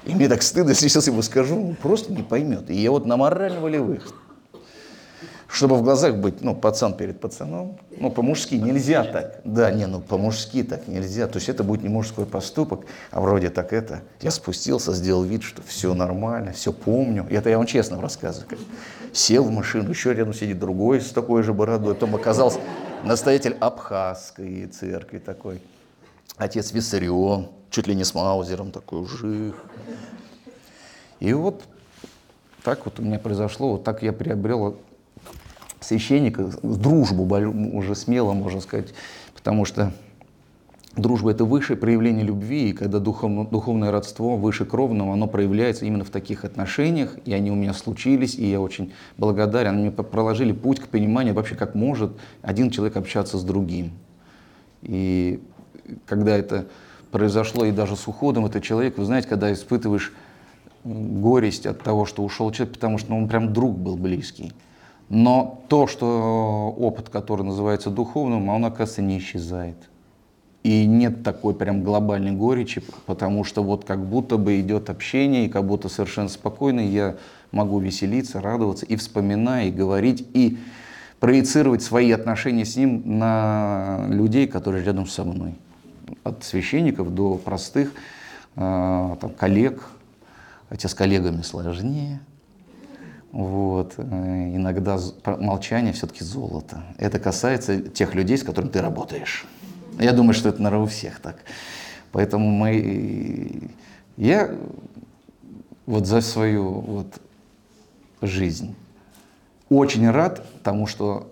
[0.05, 2.69] И мне так стыдно, если сейчас ему скажу, он просто не поймет.
[2.69, 4.13] И я вот на морально-волевых
[5.47, 9.39] чтобы в глазах быть, ну, пацан перед пацаном, ну, по-мужски нельзя так.
[9.43, 11.27] Да, не, ну, по-мужски так нельзя.
[11.27, 14.01] То есть это будет не мужской поступок, а вроде так это.
[14.21, 17.25] Я спустился, сделал вид, что все нормально, все помню.
[17.29, 18.49] И это я вам честно рассказываю.
[18.49, 18.59] Как
[19.13, 21.95] сел в машину, еще рядом сидит другой с такой же бородой.
[21.95, 22.59] Потом оказался
[23.03, 25.61] настоятель Абхазской церкви такой.
[26.35, 29.55] Отец Виссарион, чуть ли не с Маузером такой, жив.
[31.19, 31.63] И вот
[32.63, 34.77] так вот у меня произошло, вот так я приобрел
[35.87, 37.23] священника, дружбу
[37.73, 38.93] уже смело можно сказать,
[39.33, 39.93] потому что
[40.97, 46.03] дружба– это высшее проявление любви, и когда духовно, духовное родство выше кровного, оно проявляется именно
[46.03, 49.75] в таких отношениях, и они у меня случились, и я очень благодарен.
[49.75, 53.91] Они мне проложили путь к пониманию вообще, как может один человек общаться с другим.
[54.81, 55.39] И
[56.05, 56.67] когда это
[57.11, 60.11] произошло, и даже с уходом этого человека, вы знаете, когда испытываешь
[60.83, 64.51] горесть от того, что ушел человек, потому что ну, он прям друг был близкий.
[65.09, 69.77] Но то, что опыт, который называется духовным, он, оказывается, не исчезает.
[70.63, 75.49] И нет такой прям глобальной горечи, потому что вот как будто бы идет общение, и
[75.49, 77.15] как будто совершенно спокойно я
[77.51, 80.57] могу веселиться, радоваться, и вспоминая, и говорить, и
[81.21, 85.55] проецировать свои отношения с ним на людей, которые рядом со мной.
[86.25, 87.93] От священников до простых
[88.55, 89.89] э, там, коллег,
[90.69, 92.19] хотя с коллегами сложнее,
[93.37, 93.93] вот.
[93.97, 96.83] Э, иногда молчание все-таки золото.
[96.97, 99.45] Это касается тех людей, с которыми ты работаешь.
[99.99, 101.37] Я думаю, что это, наверное, у всех так.
[102.11, 103.69] Поэтому мы...
[104.15, 104.55] Я
[105.85, 107.21] вот за свою вот
[108.23, 108.75] жизнь
[109.69, 111.31] очень рад тому, что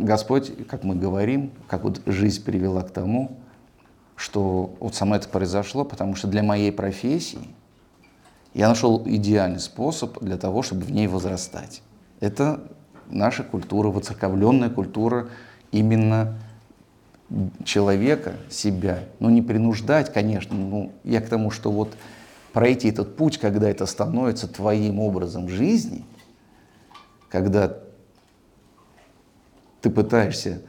[0.00, 3.38] Господь, как мы говорим, как вот жизнь привела к тому,
[4.16, 7.46] что вот само это произошло, потому что для моей профессии–
[8.54, 11.82] Я нашел идеальный способ для того, чтобы в ней возрастать.
[12.20, 12.60] Это
[13.10, 15.28] наша культура, воцерковленная культура
[15.72, 16.38] именно
[17.64, 19.00] человека, себя.
[19.18, 21.96] Ну, не принуждать, конечно, ну, я к тому, что вот
[22.52, 26.04] пройти этот путь, когда это становится твоим образом жизни,
[27.28, 27.76] когда
[29.80, 30.62] ты пытаешься,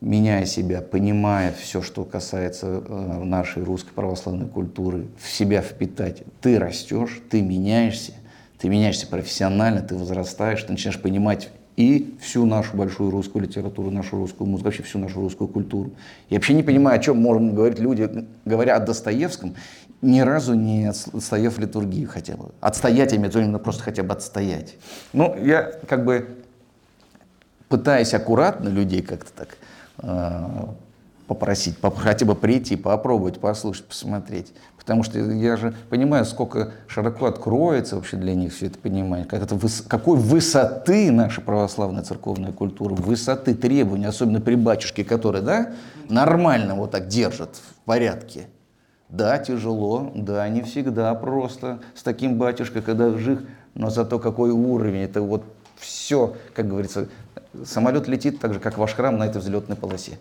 [0.00, 6.58] меняя себя, понимая все, что касается э, нашей русской православной культуры, в себя впитать, ты
[6.58, 8.12] растешь, ты меняешься,
[8.58, 14.16] ты меняешься профессионально, ты возрастаешь, ты начинаешь понимать и всю нашу большую русскую литературу, нашу
[14.16, 15.92] русскую музыку, вообще всю нашу русскую культуру.
[16.28, 19.54] Я вообще не понимаю, о чем можем говорить люди, говоря о Достоевском,
[20.02, 22.50] ни разу не отстояв литургию хотя бы.
[22.60, 24.76] Отстоять, я имею в виду, именно просто хотя бы отстоять.
[25.12, 26.36] Ну, я как бы
[27.68, 29.56] пытаясь аккуратно людей как-то так
[31.26, 34.52] попросить, хотя бы прийти, попробовать, послушать, посмотреть.
[34.76, 39.42] Потому что я же понимаю, сколько широко откроется вообще для них все это понимание, как
[39.42, 45.70] это, какой высоты наша православная церковная культура, высоты требований, особенно при батюшке, который, да,
[46.08, 48.48] нормально вот так держит в порядке.
[49.08, 53.40] Да, тяжело, да, не всегда просто с таким батюшкой, когда жив,
[53.74, 55.44] но зато какой уровень, это вот
[55.80, 57.08] все, как говорится,
[57.64, 60.18] самолет летит так же, как ваш храм на этой взлетной полосе.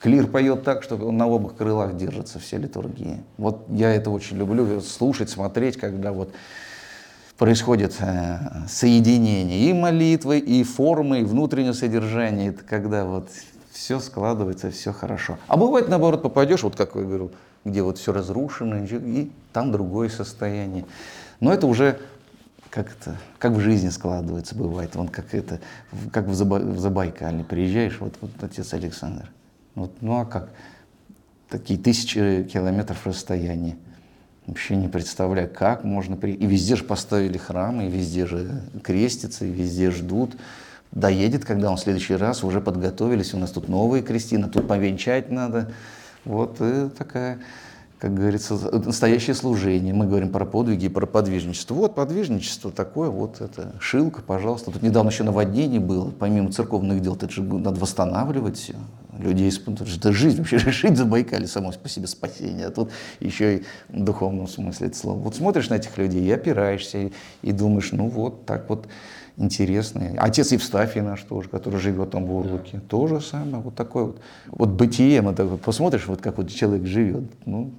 [0.00, 3.22] Клир поет так, что он на обоих крылах держится, все литургии.
[3.38, 6.32] Вот я это очень люблю, слушать, смотреть, когда вот
[7.38, 13.30] происходит э, соединение и молитвы, и формы, и внутреннее содержание, это когда вот
[13.72, 15.38] все складывается, все хорошо.
[15.48, 17.30] А бывает, наоборот, попадешь, вот как я говорю,
[17.64, 20.84] где вот все разрушено, и там другое состояние.
[21.40, 21.98] Но это уже
[22.76, 24.94] как это, как в жизни складывается, бывает.
[24.96, 25.60] Вон как это,
[26.12, 29.30] как в, Заба, в Забайкалье приезжаешь, вот, вот отец Александр.
[29.74, 30.50] Вот, ну а как?
[31.48, 33.76] Такие тысячи километров расстояния.
[34.46, 36.32] Вообще не представляю, как можно при...
[36.32, 40.36] И везде же поставили храмы, и везде же крестятся, и везде ждут.
[40.92, 45.30] Доедет, когда он в следующий раз уже подготовились, у нас тут новые крестины, тут повенчать
[45.30, 45.72] надо.
[46.26, 47.38] Вот и такая
[47.98, 49.94] как говорится, настоящее служение.
[49.94, 51.74] Мы говорим про подвиги, про подвижничество.
[51.74, 54.70] Вот подвижничество такое, вот это шилка, пожалуйста.
[54.70, 58.74] Тут недавно еще наводнение было, помимо церковных дел, это же надо восстанавливать все.
[59.18, 64.04] Людей, это жизнь, вообще решить Забайкали само по себе спасение, а тут еще и в
[64.04, 65.18] духовном смысле это слово.
[65.18, 68.86] Вот смотришь на этих людей и опираешься, и, и думаешь, ну вот так вот
[69.38, 70.12] интересно.
[70.18, 74.20] Отец Евстафий наш тоже, который живет там в Урлуке, то же самое, вот такое вот.
[74.48, 77.72] Вот бытие, мы так, посмотришь, вот как вот человек живет, ну,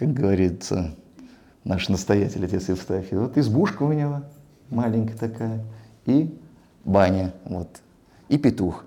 [0.00, 0.94] как говорится,
[1.62, 4.22] наш настоятель, отец Евстафий, вот избушка у него
[4.70, 5.62] маленькая такая,
[6.06, 6.34] и
[6.86, 7.68] баня, вот,
[8.30, 8.86] и петух.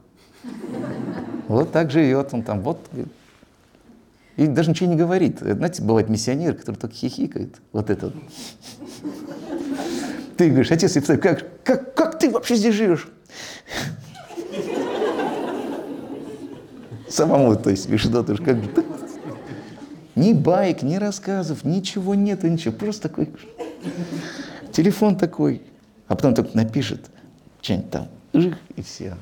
[1.48, 2.80] Вот так живет он там, вот,
[4.38, 5.38] и даже ничего не говорит.
[5.40, 8.16] Знаете, бывает миссионер, который только хихикает, вот этот.
[10.36, 13.08] Ты говоришь, отец Евстафий, как, как, как ты вообще здесь живешь?
[17.08, 18.84] Самому, то есть, да, ты же как бы,
[20.16, 22.74] ни байк, ни рассказов, ничего нет, ничего.
[22.74, 23.30] Просто такой
[24.72, 25.62] телефон такой.
[26.08, 27.10] А потом только напишет
[27.62, 29.16] что-нибудь там, и все.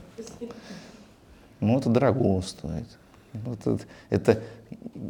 [1.59, 2.87] Ну, это дорого стоит.
[3.33, 4.39] Вот это, это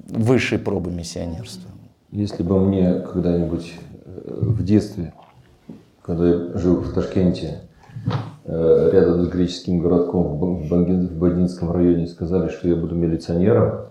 [0.09, 1.71] высшие пробы миссионерства.
[2.11, 3.73] Если бы мне когда-нибудь
[4.05, 5.13] э, в детстве,
[6.01, 7.61] когда я жил в Ташкенте,
[8.43, 13.87] э, рядом с греческим городком в Бандинском районе, сказали, что я буду милиционером,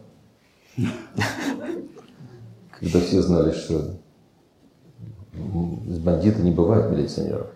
[2.81, 3.97] когда все знали, что
[5.89, 7.49] с бандита не бывает милиционеров.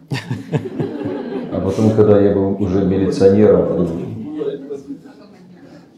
[1.53, 3.89] А потом, когда я был уже милиционером,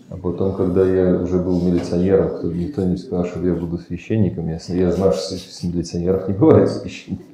[0.08, 4.48] а потом, когда я уже был милиционером, то никто не сказал, что я буду священником.
[4.48, 7.26] Я, я знал, что с милиционеров не бывает священников.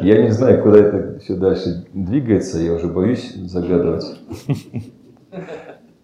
[0.00, 4.04] Я не знаю, куда это все дальше двигается, я уже боюсь загадывать.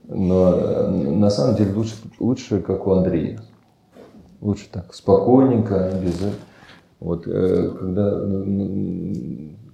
[0.08, 3.38] Но на самом деле лучше, лучше как у Андрея
[4.42, 6.20] лучше так, спокойненько, без...
[7.00, 8.20] Вот, э, когда,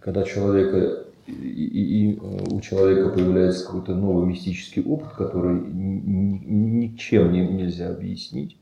[0.00, 7.46] когда человека, и, и, и у человека появляется какой-то новый мистический опыт, который ничем не,
[7.46, 8.57] нельзя объяснить,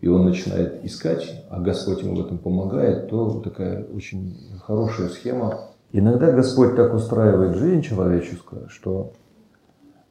[0.00, 5.60] и он начинает искать, а Господь ему в этом помогает, то такая очень хорошая схема.
[5.92, 9.12] Иногда Господь так устраивает жизнь человеческую, что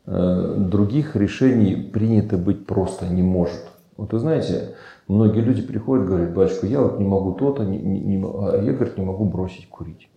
[0.06, 3.64] э, других решений принято быть просто не может.
[3.98, 4.76] Вот вы знаете,
[5.08, 8.74] Многие люди приходят, говорят, батюшка, я вот не могу то-то, не, не, не, а я,
[8.74, 10.10] говорит, не могу бросить курить.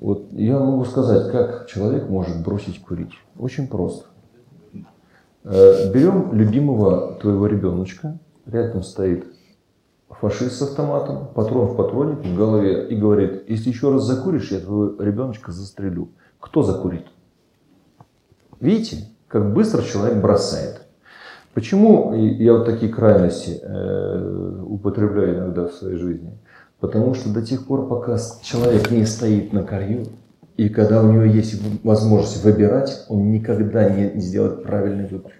[0.00, 3.12] Вот я могу сказать, как человек может бросить курить.
[3.38, 4.06] Очень просто.
[5.44, 9.26] Э, берем любимого твоего ребеночка, рядом стоит
[10.08, 14.60] фашист с автоматом, патрон в патроннике в голове и говорит, если еще раз закуришь, я
[14.60, 16.10] твоего ребеночка застрелю.
[16.38, 17.06] Кто закурит?
[18.60, 20.81] Видите, как быстро человек бросает.
[21.54, 26.32] Почему я вот такие крайности э, употребляю иногда в своей жизни?
[26.80, 30.06] Потому что до тех пор, пока человек не стоит на краю,
[30.56, 35.32] и когда у него есть возможность выбирать, он никогда не сделает правильный выбор.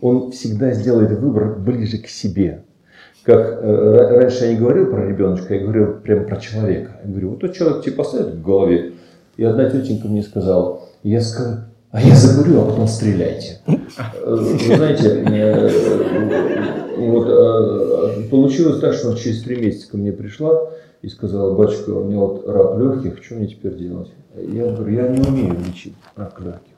[0.00, 2.64] Он всегда сделает выбор ближе к себе.
[3.24, 7.00] Как э, раньше я не говорил про ребеночка, я говорил прямо про человека.
[7.04, 8.92] Я говорю, вот тот человек тебе поставит в голове.
[9.36, 13.60] И одна тетенька мне сказала, я сказал, а я закурю, а потом стреляйте.
[13.66, 13.74] Э,
[14.24, 15.70] вы знаете, э,
[16.98, 20.70] вот, получилось так, что через три месяца ко мне пришла
[21.02, 24.10] и сказала, батюшка, у меня вот рак легких, что мне теперь делать?
[24.36, 26.74] Я говорю, я не умею лечить рак легких.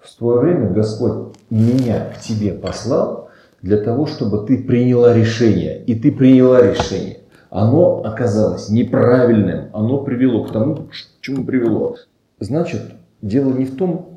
[0.00, 3.28] В свое время Господь меня к тебе послал
[3.62, 5.82] для того, чтобы ты приняла решение.
[5.84, 7.18] И ты приняла решение.
[7.50, 9.66] Оно оказалось неправильным.
[9.72, 11.96] Оно привело к тому, к чему привело.
[12.38, 12.80] Значит,
[13.20, 14.09] дело не в том,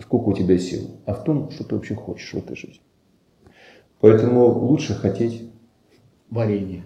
[0.00, 2.80] сколько у тебя сил, а в том, что ты вообще хочешь в этой жизни.
[4.00, 5.50] Поэтому лучше хотеть
[6.30, 6.84] варенье.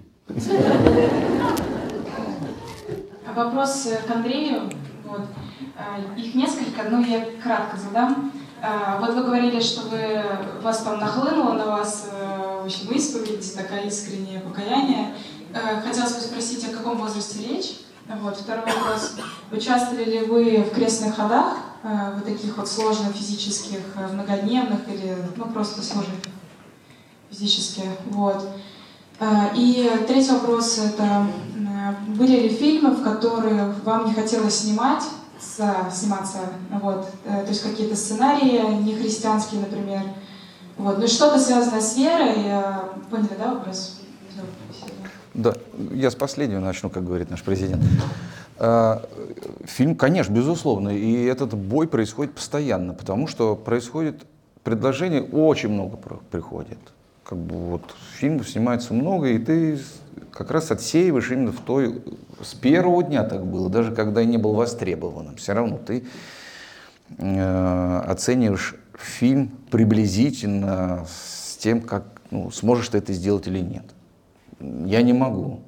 [3.34, 4.62] Вопрос к Андрею.
[5.04, 5.22] Вот.
[5.76, 8.32] Э, их несколько, но я кратко задам.
[8.62, 10.22] Э, вот вы говорили, что вы,
[10.62, 15.14] вас там нахлынуло на вас э, в общем, исповедь, такое искреннее покаяние.
[15.84, 17.78] Хотелось бы спросить, о каком возрасте речь?
[18.20, 18.36] Вот.
[18.36, 19.16] Второй вопрос.
[19.50, 21.54] Участвовали ли вы в крестных ходах,
[22.16, 23.78] в таких вот сложных физических,
[24.12, 26.16] многодневных или ну, просто сложных
[27.30, 27.82] физически?
[28.06, 28.48] Вот.
[29.54, 31.26] И третий вопрос– это
[32.08, 35.04] были ли фильмы, в которых вам не хотелось снимать,
[35.38, 36.38] сниматься,
[36.70, 40.02] вот, э, то есть какие-то сценарии нехристианские, например,
[40.76, 42.34] вот, ну что-то связанное с верой,
[43.10, 44.00] поняли, да, вопрос?
[45.34, 45.54] Да,
[45.92, 47.82] я с последнего начну, как говорит наш президент.
[48.58, 49.02] А,
[49.64, 54.26] фильм, конечно, безусловно, и этот бой происходит постоянно, потому что происходит
[54.62, 55.98] предложение, очень много
[56.30, 56.78] приходит.
[57.24, 57.82] Как бы вот
[58.14, 59.78] фильмов снимается много, и ты
[60.32, 62.02] как раз отсеиваешь именно в той...
[62.42, 65.36] С первого дня так было, даже когда не был востребованным.
[65.36, 66.04] Все равно ты
[67.18, 73.84] э, оцениваешь фильм приблизительно с тем, как ну, сможешь ты это сделать или нет.
[74.60, 75.60] Я не могу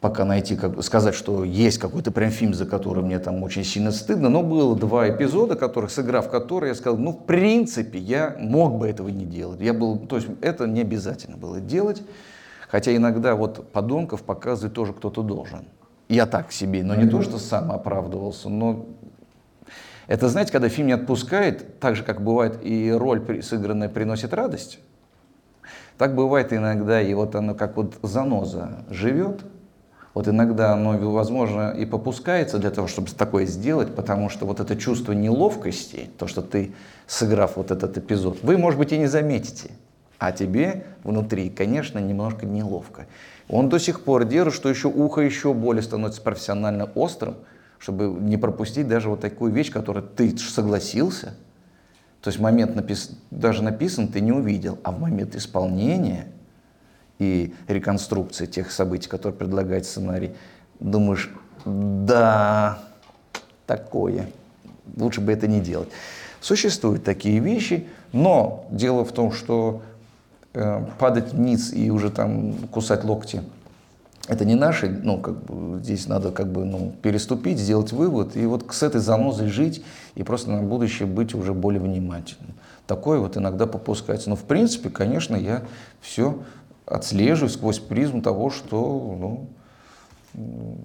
[0.00, 3.90] пока найти, как, сказать, что есть какой-то прям фильм, за который мне там очень сильно
[3.90, 8.78] стыдно, но было два эпизода, которых, сыграв которые, я сказал, ну, в принципе, я мог
[8.78, 9.60] бы этого не делать.
[9.60, 12.02] Я был, то есть это не обязательно было делать.
[12.68, 15.64] Хотя иногда вот подонков показывать тоже кто-то должен.
[16.08, 18.86] Я так себе, но не то, что сам оправдывался, но
[20.06, 24.78] это, знаете, когда фильм не отпускает, так же, как бывает и роль сыгранная приносит радость,
[25.98, 29.42] так бывает иногда, и вот оно как вот заноза живет,
[30.18, 34.74] вот иногда оно, возможно, и попускается для того, чтобы такое сделать, потому что вот это
[34.74, 36.74] чувство неловкости, то, что ты,
[37.06, 39.70] сыграв вот этот эпизод, вы, может быть, и не заметите.
[40.18, 43.06] А тебе внутри, конечно, немножко неловко.
[43.48, 47.36] Он до сих пор держит, что еще ухо еще более становится профессионально острым,
[47.78, 51.36] чтобы не пропустить даже вот такую вещь, которую ты согласился.
[52.22, 53.16] То есть момент напис...
[53.30, 56.26] даже написан, ты не увидел, а в момент исполнения
[57.18, 60.32] и реконструкции тех событий, которые предлагает сценарий,
[60.80, 61.30] думаешь,
[61.64, 62.78] да,
[63.66, 64.30] такое,
[64.96, 65.88] лучше бы это не делать.
[66.40, 69.82] Существуют такие вещи, но дело в том, что
[70.54, 73.42] Э, падать вниз и уже там кусать локти.
[74.28, 78.44] Это не наши, ну, как бы, здесь надо как бы, ну, переступить, сделать вывод, и
[78.46, 79.84] вот с этой занозой жить,
[80.16, 82.54] и просто на будущее быть уже более внимательным.
[82.86, 84.30] Такое вот иногда попускается.
[84.30, 85.62] Но в принципе, конечно, я
[86.00, 86.38] все
[86.90, 89.46] отслеживаю сквозь призму того, что,
[90.34, 90.78] ну,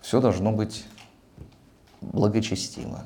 [0.00, 0.84] все должно быть
[2.00, 3.04] благочестиво,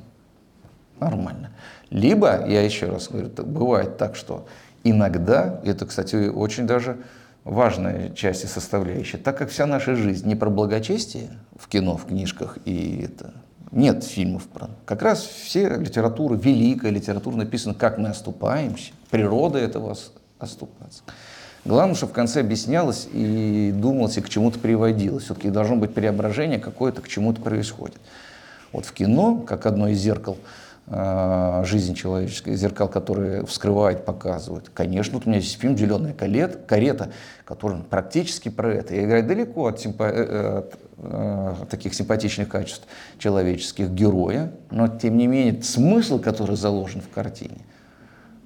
[1.01, 1.51] нормально.
[1.91, 4.47] Либо, я еще раз говорю, бывает так, что
[4.85, 6.99] иногда, это, кстати, очень даже
[7.45, 12.07] важная часть и составляющая, так как вся наша жизнь не про благочестие в кино, в
[12.07, 13.35] книжках и это,
[13.73, 14.71] нет фильмов про.
[14.85, 19.97] Как раз все литература, великая литература написана, как мы оступаемся, природа этого
[20.43, 21.03] оступаться.
[21.65, 25.25] Главное, чтобы в конце объяснялось и думалось, и к чему-то приводилось.
[25.25, 28.01] Все-таки должно быть преображение какое-то, к чему-то происходит.
[28.73, 30.39] Вот в кино, как одно из зеркал
[30.89, 34.71] Э, жизнь человеческая, зеркал, которые вскрывают, показывают.
[34.75, 37.13] Конечно, вот у меня есть фильм «Зеленая карета», карета,
[37.45, 38.95] который практически про это.
[38.95, 42.87] И играет далеко от, симпа, э, э, от, от таких симпатичных качеств
[43.19, 47.61] человеческих героя, но тем не менее смысл, который заложен в картине,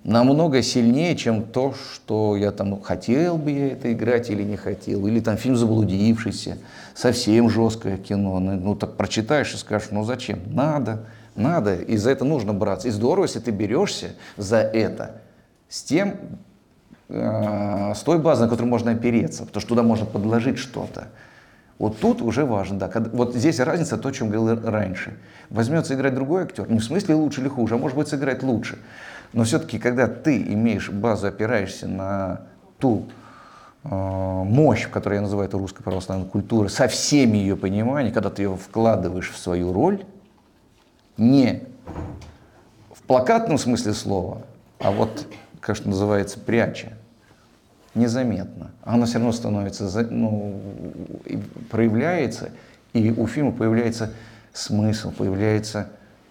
[0.07, 5.07] намного сильнее, чем то, что я там хотел бы я это играть или не хотел.
[5.07, 6.59] Или там фильм «Заблудившийся»,
[6.95, 8.39] совсем жесткое кино.
[8.39, 10.39] Ну, ну так прочитаешь и скажешь, ну зачем?
[10.47, 12.89] Надо, надо, и за это нужно браться.
[12.89, 15.21] И здорово, если ты берешься за это
[15.69, 16.15] с тем,
[17.09, 21.09] э, с той базой, на которую можно опереться, потому что туда можно подложить что-то.
[21.79, 22.89] Вот тут уже важно, да.
[22.89, 25.19] Когда, вот здесь разница, то, о чем говорил раньше.
[25.51, 28.79] Возьмется играть другой актер, не в смысле лучше или хуже, а может быть сыграть лучше.
[29.33, 32.43] Но все-таки, когда ты имеешь базу, опираешься на
[32.79, 33.07] ту
[33.85, 38.43] э, мощь, которую я называю это русской православной культуры, со всеми ее пониманиями, когда ты
[38.43, 40.05] ее вкладываешь в свою роль,
[41.17, 41.63] не
[42.95, 44.43] в плакатном смысле слова,
[44.79, 45.27] а вот,
[45.61, 46.93] как что называется, пряча,
[47.95, 48.71] незаметно.
[48.83, 50.61] Она все равно становится, ну,
[51.71, 52.51] проявляется,
[52.93, 54.13] и у фильма появляется
[54.53, 55.89] смысл, появляется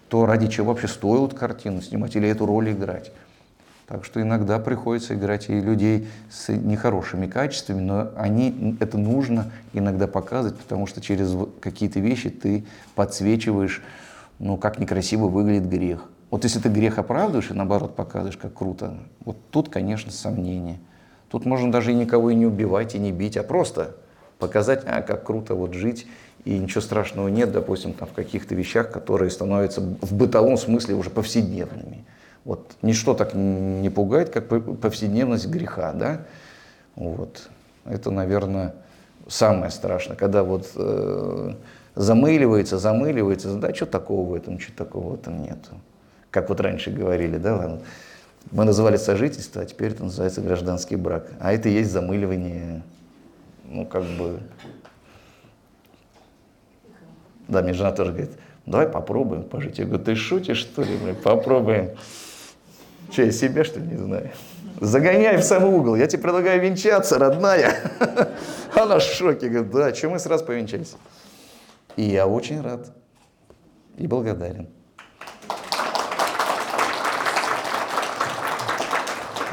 [0.08, 3.12] то, ради чего вообще стоило картину снимать или эту роль играть.
[3.86, 10.08] Так что иногда приходится играть и людей с нехорошими качествами, но они, это нужно иногда
[10.08, 12.64] показывать, потому что через какие-то вещи ты
[12.96, 13.82] подсвечиваешь,
[14.40, 16.08] ну, как некрасиво выглядит грех.
[16.30, 20.78] Вот если ты грех оправдываешь и наоборот показываешь, как круто, вот тут, конечно, сомнение.
[21.30, 23.94] Тут можно даже и никого и не убивать, и не бить, а просто
[24.38, 26.08] показать, а, как круто вот жить
[26.46, 31.10] и ничего страшного нет, допустим, там, в каких-то вещах, которые становятся в бытовом смысле уже
[31.10, 32.04] повседневными.
[32.44, 34.46] Вот ничто так не пугает, как
[34.80, 36.22] повседневность греха, да?
[36.94, 37.48] Вот.
[37.84, 38.76] Это, наверное,
[39.26, 41.54] самое страшное, когда вот э,
[41.96, 45.72] замыливается, замыливается, да, что такого в этом, что такого в этом нету.
[46.30, 47.80] Как вот раньше говорили, да,
[48.52, 51.26] мы называли сожительство, а теперь это называется гражданский брак.
[51.40, 52.82] А это и есть замыливание,
[53.64, 54.38] ну, как бы,
[57.48, 58.32] да, мне жена тоже говорит,
[58.64, 59.78] давай попробуем пожить.
[59.78, 60.96] Я говорю, ты шутишь, что ли?
[61.02, 61.90] Мы попробуем.
[63.10, 64.30] Че, я себя, что ли, не знаю?
[64.80, 65.96] Загоняй в самый угол.
[65.96, 67.76] Я тебе предлагаю венчаться, родная.
[68.74, 69.48] Она в шоке.
[69.48, 70.96] Говорит, да, что мы сразу повенчались?
[71.96, 72.90] И я очень рад
[73.96, 74.68] и благодарен.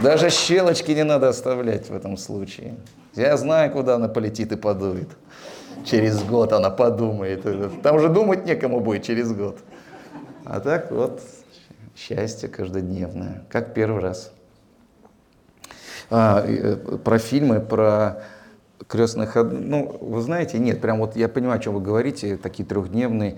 [0.01, 2.75] Даже щелочки не надо оставлять в этом случае.
[3.15, 5.09] Я знаю, куда она полетит и подует
[5.85, 7.45] через год она подумает.
[7.81, 9.59] Там уже думать некому будет через год.
[10.45, 11.21] А так вот
[11.95, 14.31] счастье каждодневное, как первый раз.
[16.09, 18.23] А, э, про фильмы, про
[18.87, 23.37] крестных, ну, вы знаете, нет, прям вот я понимаю, о чем вы говорите, такие трехдневные.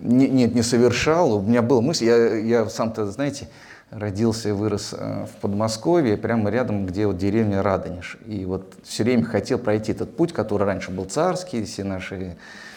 [0.00, 1.34] Не, нет, не совершал.
[1.34, 3.48] У меня была мысль, я, я сам-то, знаете,
[3.92, 8.18] родился и вырос э, в Подмосковье, прямо рядом, где вот деревня Радонеж.
[8.26, 12.36] И вот все время хотел пройти этот путь, который раньше был царский, все наши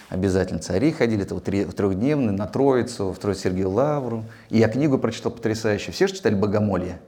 [0.09, 4.25] обязательно цари ходили, это вот трехдневный, на Троицу, в Троице-Сергию Лавру.
[4.49, 5.93] И я книгу прочитал потрясающую.
[5.93, 6.99] Все же читали «Богомолье»?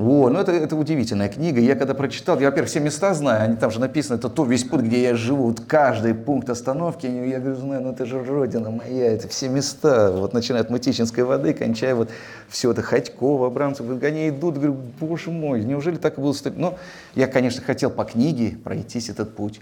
[0.00, 1.60] О, ну это, это удивительная книга.
[1.60, 4.62] Я когда прочитал, я, во-первых, все места знаю, они там же написаны, это то весь
[4.62, 8.70] путь, где я живу, вот каждый пункт остановки, я говорю, знаю, ну это же родина
[8.70, 12.10] моя, это все места, вот начиная от Мытищинской воды, кончая вот
[12.48, 16.32] все это Ходькова, Абрамцев, они идут, говорю, боже мой, неужели так и было?
[16.54, 16.78] Но
[17.16, 19.60] я, конечно, хотел по книге пройтись этот путь,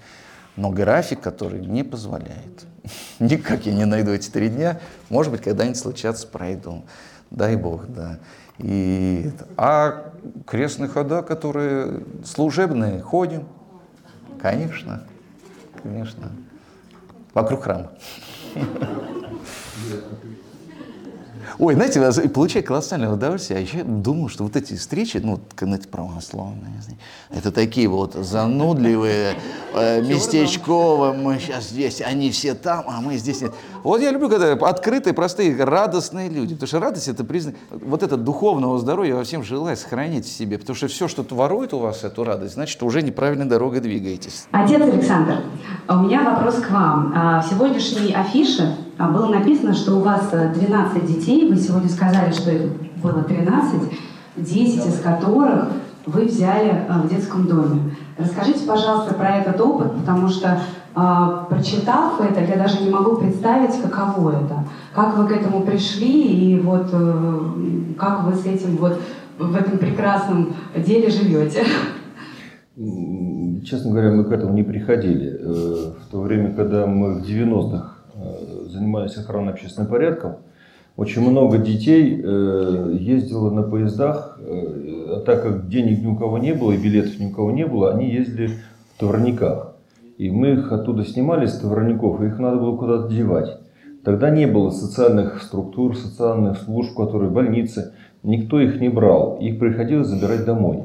[0.57, 2.67] но график, который не позволяет.
[3.21, 6.85] Никак я не найду эти три дня, может быть, когда-нибудь случаться пройду,
[7.31, 8.19] дай бог, да.
[8.59, 10.13] И, а
[10.47, 13.47] крестные хода, которые служебные, ходим,
[14.41, 15.07] конечно,
[15.83, 16.31] конечно,
[17.35, 17.93] вокруг храма.
[21.59, 23.59] Ой, знаете, я получаю колоссальное удовольствие.
[23.59, 26.83] А еще думаю, что вот эти встречи, ну, знаете, православные,
[27.31, 29.37] это такие вот занудливые,
[29.75, 33.53] э, местечковые, мы сейчас здесь, они все там, а мы здесь нет.
[33.87, 36.55] Вот я люблю, когда открытые, простые, радостные люди.
[36.55, 40.59] Потому что радость это признак, вот это духовного здоровья я всем желаю сохранить в себе.
[40.59, 44.49] Потому что все, что ворует у вас эту радость, значит, уже неправильной дорогой двигаетесь.
[44.51, 45.37] Отец Александр,
[45.89, 47.13] у меня вопрос к вам.
[47.15, 51.49] А, в сегодняшней афише а, было написано, что у вас 12 э, детей.
[51.49, 53.83] Вы сегодня сказали, что их было 13,
[54.37, 55.69] 10 из которых
[56.07, 57.95] вы взяли э, в детском доме.
[58.19, 60.61] Расскажите, пожалуйста, про этот опыт, потому что а,
[61.51, 64.65] прочитав это, я даже не могу представить, каково это.
[64.95, 67.41] Как вы к этому пришли и вот э,
[67.99, 68.99] как вы с этим вот
[69.39, 71.65] в этом прекрасном деле живете?
[73.65, 75.39] Честно говоря, мы к этому не приходили.
[75.39, 77.97] В то время, когда мы в 90-х
[78.71, 80.37] занимались охраной общественным порядком,
[80.97, 86.39] очень много детей э, ездило на поездах, э, а так как денег ни у кого
[86.39, 88.49] не было и билетов ни у кого не было, они ездили
[88.95, 89.76] в товарниках.
[90.19, 93.59] И мы их оттуда снимали с товарников, и их надо было куда-то девать.
[94.03, 97.93] Тогда не было социальных структур, социальных служб, которые больницы.
[98.23, 100.85] никто их не брал, их приходилось забирать домой.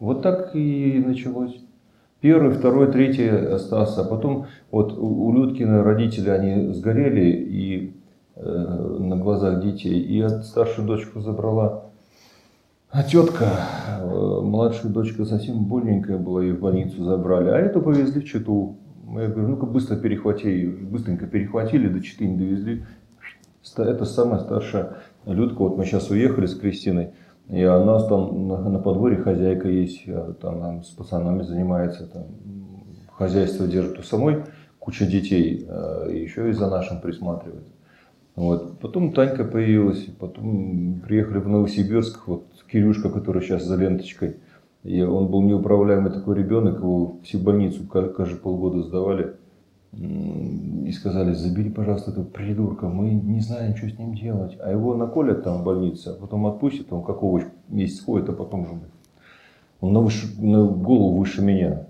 [0.00, 1.60] Вот так и началось.
[2.20, 7.96] Первый, второй, третий остался, а потом вот у Людкина родители, они сгорели и
[8.36, 11.91] э, на глазах детей, и от старшую дочку забрала
[12.92, 13.46] а тетка,
[14.00, 18.76] э, младшая дочка совсем больненькая была, ее в больницу забрали, а эту повезли в Читу.
[19.14, 20.70] Я говорю, ну-ка быстро перехвати ее.
[20.70, 22.84] Быстренько перехватили, до Читы не довезли.
[23.78, 27.12] Это самая старшая Людка, вот мы сейчас уехали с Кристиной,
[27.48, 32.24] и у нас там на, подворье хозяйка есть, а там она с пацанами занимается, там,
[33.12, 34.44] хозяйство держит у самой,
[34.78, 37.64] куча детей, а, еще и за нашим присматривает.
[38.34, 38.80] Вот.
[38.80, 44.36] Потом Танька появилась, потом приехали в Новосибирск, вот Кирюшка, который сейчас за ленточкой.
[44.82, 49.34] И он был неуправляемый такой ребенок, его в психбольницу ка- каждые полгода сдавали.
[49.92, 54.56] И сказали, забери, пожалуйста, этого придурка, мы не знаем, что с ним делать.
[54.58, 58.32] А его наколят там в больнице, а потом отпустят, он как овощ месяц ходит, а
[58.32, 58.72] потом же
[59.80, 61.86] он на, выше- на голову выше меня.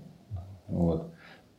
[0.67, 1.12] Вот.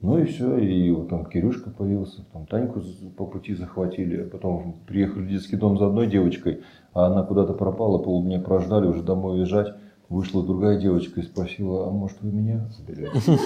[0.05, 2.83] Ну и все, и вот там Кирюшка появился, там Таньку
[3.17, 6.61] по пути захватили, а потом приехали в детский дом за одной девочкой,
[6.93, 9.69] а она куда-то пропала, полдня прождали, уже домой уезжать.
[10.11, 13.19] Вышла другая девочка и спросила, а может вы меня заберете?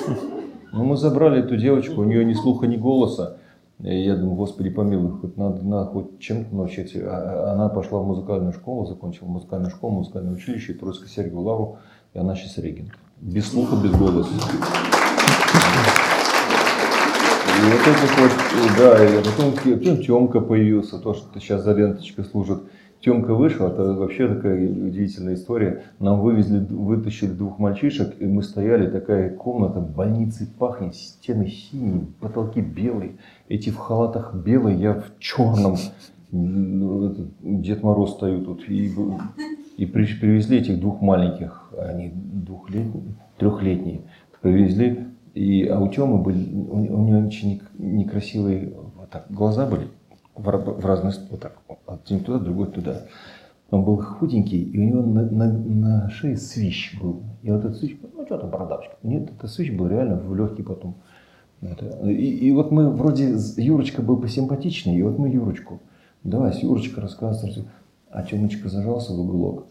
[0.73, 3.39] Ну мы забрали эту девочку, у нее ни слуха, ни голоса.
[3.79, 6.95] И я думаю, господи помилуй, хоть надо, надо хоть чем-то научить.
[6.97, 11.79] А- а Она пошла в музыкальную школу, закончила музыкальную школу, музыкальное училище, Троицко Сергию Лавру,
[12.13, 12.91] и она сейчас регент.
[13.21, 14.29] Без слуха, без голоса.
[17.59, 22.25] И вот это вот, да, и потом, потом Темка появился, то, что сейчас за ленточкой
[22.25, 22.63] служит.
[23.01, 25.83] Темка вышел, это вообще такая удивительная история.
[25.99, 32.61] Нам вывезли, вытащили двух мальчишек, и мы стояли, такая комната, больницей пахнет, стены синие, потолки
[32.61, 35.77] белые, эти в халатах белые, я в черном.
[36.31, 38.69] Ну, Дед Мороз стою тут.
[38.69, 38.93] И,
[39.77, 44.03] и при- привезли этих двух маленьких, они двухлетние, трехлетние,
[44.43, 45.07] привезли.
[45.39, 49.87] И, а у Темы были, у, у него очень нек- некрасивые вот так, глаза были
[50.35, 53.03] в, в разные вот так, один туда, другой туда.
[53.71, 57.23] Он был худенький, и у него на, на, на шее свищ был.
[57.43, 58.97] И вот этот свищ, ну что там, бородавочка.
[59.05, 60.97] Нет, это свищ был реально в легкий потом.
[61.61, 61.87] Это.
[62.11, 65.79] И, и вот мы вроде, Юрочка был посимпатичнее, и вот мы Юрочку.
[66.25, 67.65] Давай, Юрочка рассказывай.
[68.11, 69.67] А Темочка зажался в уголок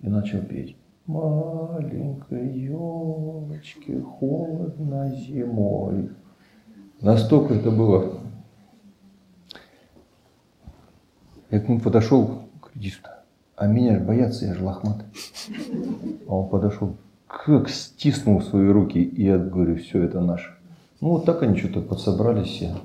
[0.00, 0.76] и начал петь.
[1.06, 6.10] Маленькой елочке холодно зимой.
[7.00, 8.20] Настолько это было.
[11.50, 13.08] Я к нему подошел к редисту.
[13.56, 15.06] А меня же боятся, я же лохматый.
[16.28, 16.96] А он подошел,
[17.26, 20.54] как стиснул свои руки, и я говорю, все это наше.
[21.00, 22.76] Ну вот так они что-то подсобрались все.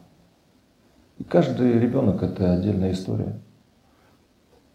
[1.20, 3.39] И каждый ребенок это отдельная история.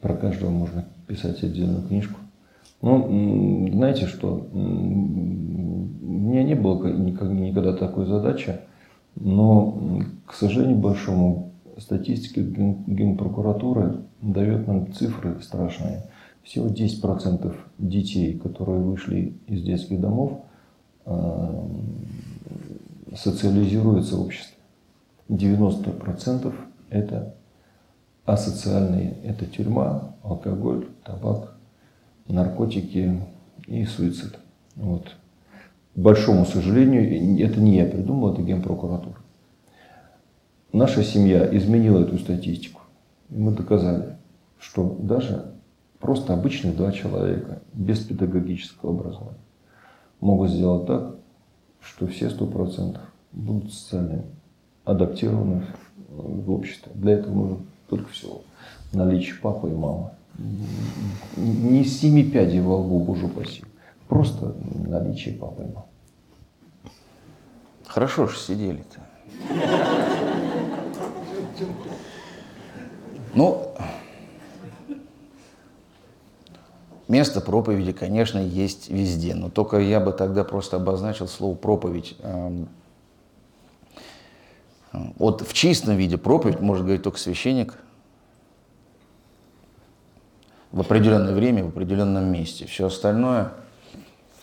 [0.01, 2.22] Про каждого можно писать отдельную книжку.
[2.83, 8.57] Ну, знаете что, у меня не было никогда такой задачи,
[9.15, 16.03] но, к сожалению большому, статистика ген- Генпрокуратуры дает нам цифры страшные.
[16.43, 20.41] Всего 10% детей, которые вышли из детских домов,
[21.07, 21.65] э,
[23.15, 24.57] социализируются в обществе.
[25.29, 26.53] 90%
[26.91, 27.35] это
[28.25, 29.15] асоциальные.
[29.25, 31.52] Это тюрьма, алкоголь, табак,
[32.29, 33.21] наркотики
[33.67, 34.39] и суицид.
[34.77, 35.17] Вот.
[35.95, 39.17] К большому сожалению, это не я придумал, это Генпрокуратура.
[40.73, 42.81] Наша семья изменила эту статистику.
[43.29, 44.17] И мы доказали,
[44.59, 45.53] что даже
[45.99, 49.39] просто обычные два человека без педагогического образования
[50.21, 51.17] могут сделать так,
[51.81, 53.03] что все сто процентов
[53.33, 54.25] будут социально
[54.85, 55.65] адаптированы
[56.09, 56.91] в обществе.
[56.95, 57.57] Для этого нужно
[57.89, 58.43] только всего
[58.93, 60.11] наличие папы и мамы.
[60.39, 63.63] Не семи пядей во лбу, боже упаси.
[64.09, 64.55] Просто
[64.87, 65.67] наличие папы.
[67.87, 69.01] Хорошо же сидели-то.
[73.35, 73.75] Ну,
[77.09, 82.17] место проповеди, конечно, есть везде, но только я бы тогда просто обозначил слово проповедь.
[82.21, 82.69] Эм,
[85.19, 87.79] Вот в чистом виде проповедь может говорить только священник
[90.73, 92.67] в определенное время, в определенном месте.
[92.67, 93.53] Все остальное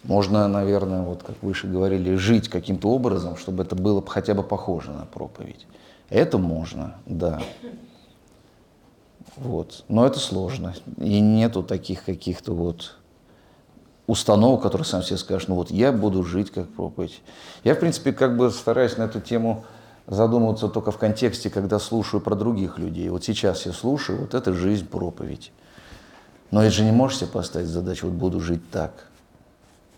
[0.04, 4.92] можно, наверное, вот как выше говорили, жить каким-то образом, чтобы это было хотя бы похоже
[4.92, 5.68] на проповедь.
[6.10, 7.42] Это можно, да.
[9.36, 9.84] Вот.
[9.88, 10.74] Но это сложно.
[10.98, 12.96] И нету таких каких-то вот
[14.08, 17.22] установок, которые сам себе скажешь, ну вот я буду жить как проповедь.
[17.64, 19.66] Я, в принципе, как бы стараюсь на эту тему
[20.08, 23.10] задумываться только в контексте, когда слушаю про других людей.
[23.10, 25.52] Вот сейчас я слушаю, вот это жизнь проповедь.
[26.52, 28.92] Но это же не можешь себе поставить задачу, вот буду жить так.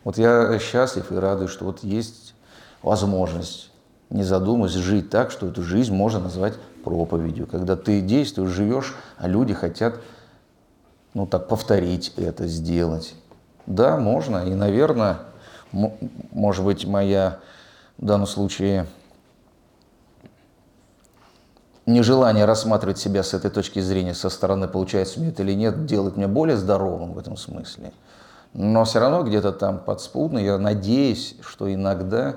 [0.04, 2.34] Вот я счастлив и радуюсь, что вот есть
[2.82, 3.70] возможность,
[4.10, 7.48] не задумываясь, жить так, что эту жизнь можно назвать проповедью.
[7.48, 9.96] Когда ты действуешь, живешь, а люди хотят,
[11.14, 13.14] ну так, повторить это, сделать.
[13.68, 14.46] Да, можно.
[14.48, 15.20] И, наверное,
[15.72, 17.40] может быть, моя
[17.98, 18.88] в данном случае
[21.92, 26.18] нежелание рассматривать себя с этой точки зрения со стороны, получается мне это или нет, делает
[26.18, 27.94] меня более здоровым в этом смысле.
[28.54, 32.36] Но все равно где-то там подспудно, я надеюсь, что иногда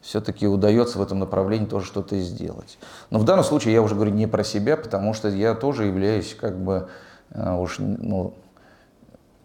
[0.00, 2.78] все-таки удается в этом направлении тоже что-то сделать.
[3.10, 6.34] Но в данном случае я уже говорю не про себя, потому что я тоже являюсь
[6.34, 6.88] как бы
[7.30, 8.34] а, уж ну,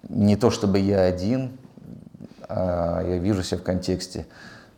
[0.10, 1.58] не то чтобы я один,
[2.50, 4.26] а я вижу себя в контексте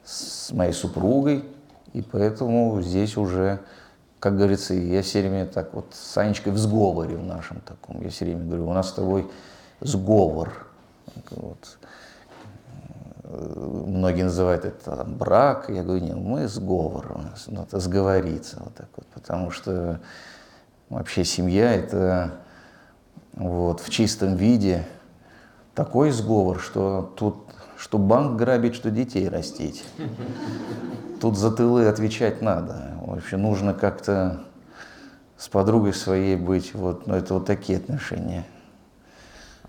[0.03, 1.45] с моей супругой,
[1.93, 3.59] и поэтому здесь уже,
[4.19, 8.01] как говорится, я все время так вот с Анечкой в сговоре в нашем таком.
[8.01, 9.29] Я все время говорю, у нас с тобой
[9.81, 10.67] сговор.
[11.31, 11.77] Вот.
[13.23, 15.69] Многие называют это там, брак.
[15.69, 19.99] Я говорю, нет, мы сговор у нас, ну, это сговориться вот так вот, потому что
[20.89, 22.31] вообще семья это
[23.33, 24.85] вот в чистом виде
[25.75, 27.37] такой сговор, что тут
[27.79, 29.85] что банк грабить, что детей растить.
[31.21, 32.95] Тут за тылы отвечать надо.
[33.01, 34.41] Вообще нужно как-то
[35.37, 36.73] с подругой своей быть.
[36.73, 38.45] Вот, ну, это вот такие отношения.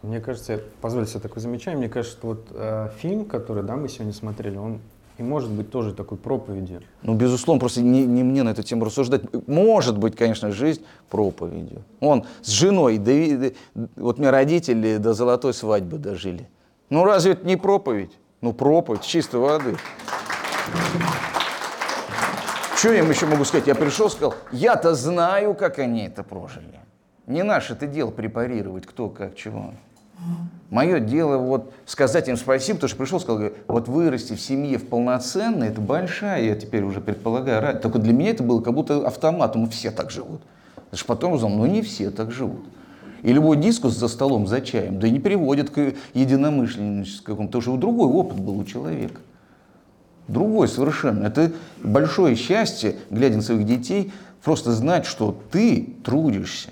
[0.03, 3.89] Мне кажется, позвольте себе такое замечание, мне кажется, что вот э, фильм, который да, мы
[3.89, 4.81] сегодня смотрели, он
[5.19, 6.81] и может быть тоже такой проповедью.
[7.03, 9.23] Ну, безусловно, просто не, не мне на эту тему рассуждать.
[9.47, 11.83] Может быть, конечно, жизнь проповедью.
[12.01, 13.51] Он с женой, да,
[13.97, 16.49] вот мне родители до золотой свадьбы дожили.
[16.91, 18.19] Ну разве это не проповедь?
[18.41, 19.77] Ну проповедь чистой воды.
[22.77, 23.67] Что я им еще могу сказать?
[23.67, 26.81] Я пришел, сказал, я-то знаю, как они это прожили.
[27.27, 29.73] Не наше это дело препарировать, кто, как, чего.
[30.71, 34.89] Мое дело вот сказать им спасибо, потому что пришел, сказал, вот вырасти в семье в
[34.89, 37.83] полноценной, это большая, я теперь уже предполагаю, радость.
[37.83, 40.41] Только для меня это было как будто автоматом, все так живут.
[40.91, 42.65] Потому потом узнал, ну не все так живут.
[43.23, 48.09] И любой дискус за столом, за чаем, да не приводит к единомышленническому, потому что другой
[48.09, 49.21] опыт был у человека.
[50.29, 51.27] Другой совершенно.
[51.27, 51.53] Это
[51.83, 54.13] большое счастье, глядя на своих детей,
[54.43, 56.71] просто знать, что ты трудишься.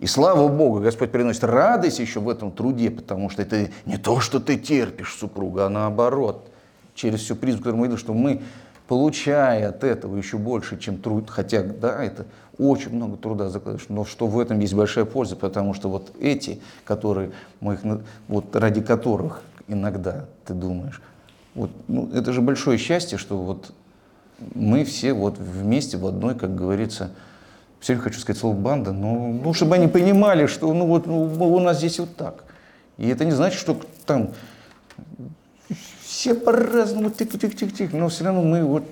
[0.00, 4.20] И слава Богу, Господь приносит радость еще в этом труде, потому что это не то,
[4.20, 6.50] что ты терпишь супруга, а наоборот.
[6.94, 8.42] Через всю призму, которую мы видим, что мы,
[8.86, 12.26] получая от этого еще больше, чем труд, хотя, да, это
[12.58, 16.60] очень много труда закладываешь, но что в этом есть большая польза, потому что вот эти,
[16.84, 17.80] которые мы их,
[18.28, 21.00] вот ради которых иногда ты думаешь,
[21.54, 23.72] вот, ну, это же большое счастье, что вот
[24.54, 27.10] мы все вот вместе в одной, как говорится,
[27.80, 31.60] все хочу сказать слово банда, но ну, чтобы они понимали, что ну вот ну, у
[31.60, 32.44] нас здесь вот так.
[32.96, 34.30] И это не значит, что там
[36.02, 38.84] все по-разному, тих-тих-тих-тих, но все равно мы вот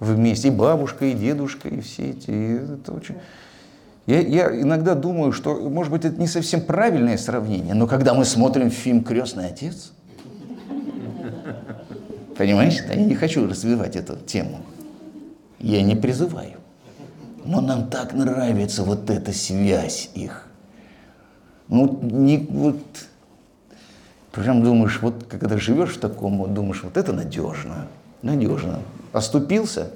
[0.00, 2.30] вместе, и бабушка, и дедушка, и все эти.
[2.30, 3.16] И это очень...
[4.06, 8.24] Я, я иногда думаю, что, может быть, это не совсем правильное сравнение, но когда мы
[8.24, 9.92] смотрим фильм «Крестный отец»,
[12.36, 14.60] понимаешь, я не хочу развивать эту тему,
[15.58, 16.56] я не призываю,
[17.44, 20.46] но нам так нравится вот эта связь их.
[21.68, 22.80] Ну, не вот,
[24.32, 27.88] прям думаешь, вот когда живешь в таком, вот думаешь, вот это надежно,
[28.22, 28.80] надежно.
[29.12, 29.90] Оступился,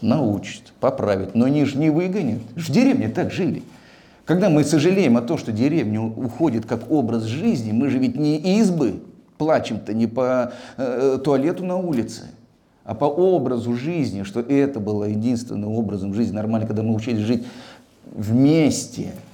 [0.00, 2.40] научит, поправит, но они же не выгонят.
[2.54, 3.62] В деревне так жили.
[4.24, 8.58] Когда мы сожалеем о том, что деревня уходит как образ жизни, мы же ведь не
[8.58, 9.00] избы
[9.38, 12.22] плачем-то, не по э, туалету на улице,
[12.84, 17.46] а по образу жизни, что это было единственным образом жизни нормально, когда мы учились жить
[18.14, 19.12] вместе–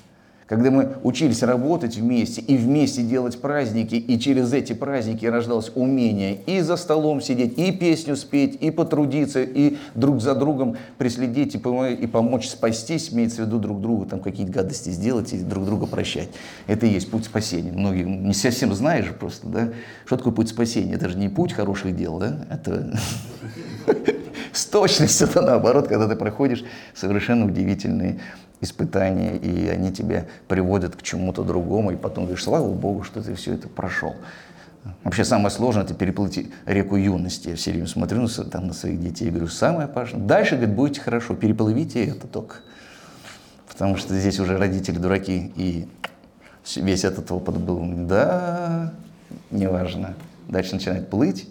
[0.52, 6.40] когда мы учились работать вместе и вместе делать праздники, и через эти праздники рождалось умение
[6.44, 11.58] и за столом сидеть, и песню спеть, и потрудиться, и друг за другом преследить, и,
[11.58, 15.64] помочь, и помочь спастись, имеется в виду друг другу, там какие-то гадости сделать и друг
[15.64, 16.28] друга прощать.
[16.66, 17.72] Это и есть путь спасения.
[17.72, 19.68] Многие не совсем знаешь просто, да,
[20.04, 20.92] что такое путь спасения.
[20.92, 23.00] Это же не путь хороших дел, да, это
[24.52, 26.62] с точностью, это наоборот, когда ты проходишь
[26.94, 28.20] совершенно удивительные
[28.62, 33.34] испытания, и они тебя приводят к чему-то другому, и потом говоришь, слава Богу, что ты
[33.34, 34.14] все это прошел.
[35.04, 37.50] Вообще самое сложное– это переплыть реку юности.
[37.50, 40.22] Я все время смотрю на, там, на своих детей и говорю, самое важное.
[40.22, 42.56] Дальше, говорит, будете хорошо, переплывите это только.
[43.68, 45.88] Потому что здесь уже родители дураки, и
[46.76, 48.92] весь этот опыт был, да,
[49.50, 50.14] неважно.
[50.48, 51.48] Дальше начинает плыть.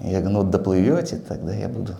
[0.00, 1.94] Я говорю, ну доплывете, тогда я буду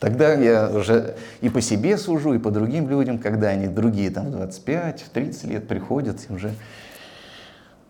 [0.00, 4.26] Тогда я уже и по себе сужу, и по другим людям, когда они другие там
[4.26, 6.52] в 25, в 30 лет приходят, и уже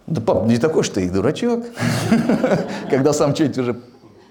[0.06, 1.66] Да, пап, не такой что ты и дурачок,
[2.90, 3.80] когда сам что-нибудь уже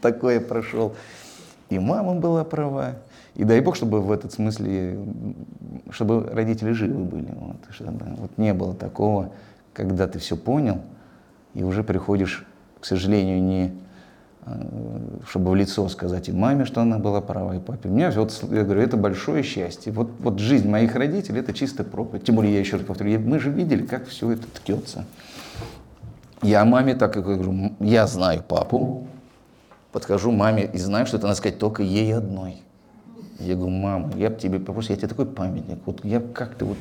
[0.01, 0.95] такое прошел.
[1.69, 2.95] И мама была права.
[3.35, 4.97] И дай бог, чтобы в этот смысле,
[5.91, 7.31] чтобы родители живы были.
[7.35, 9.31] Вот, чтобы, вот не было такого,
[9.73, 10.81] когда ты все понял,
[11.53, 12.47] и уже приходишь,
[12.79, 13.73] к сожалению, не
[15.27, 17.89] чтобы в лицо сказать и маме, что она была права, и папе.
[17.89, 19.91] У меня, вот, я говорю, это большое счастье.
[19.91, 22.23] Вот, вот жизнь моих родителей– это чисто проповедь.
[22.23, 25.05] Тем более, я еще раз повторю, мы же видели, как все это ткется.
[26.41, 29.07] Я маме так и говорю, я знаю папу,
[29.91, 32.61] подхожу маме и знаю, что это надо сказать только ей одной.
[33.39, 35.79] Я говорю, мама, я тебе попросил, я тебе такой памятник.
[35.85, 36.77] Вот я как-то вот...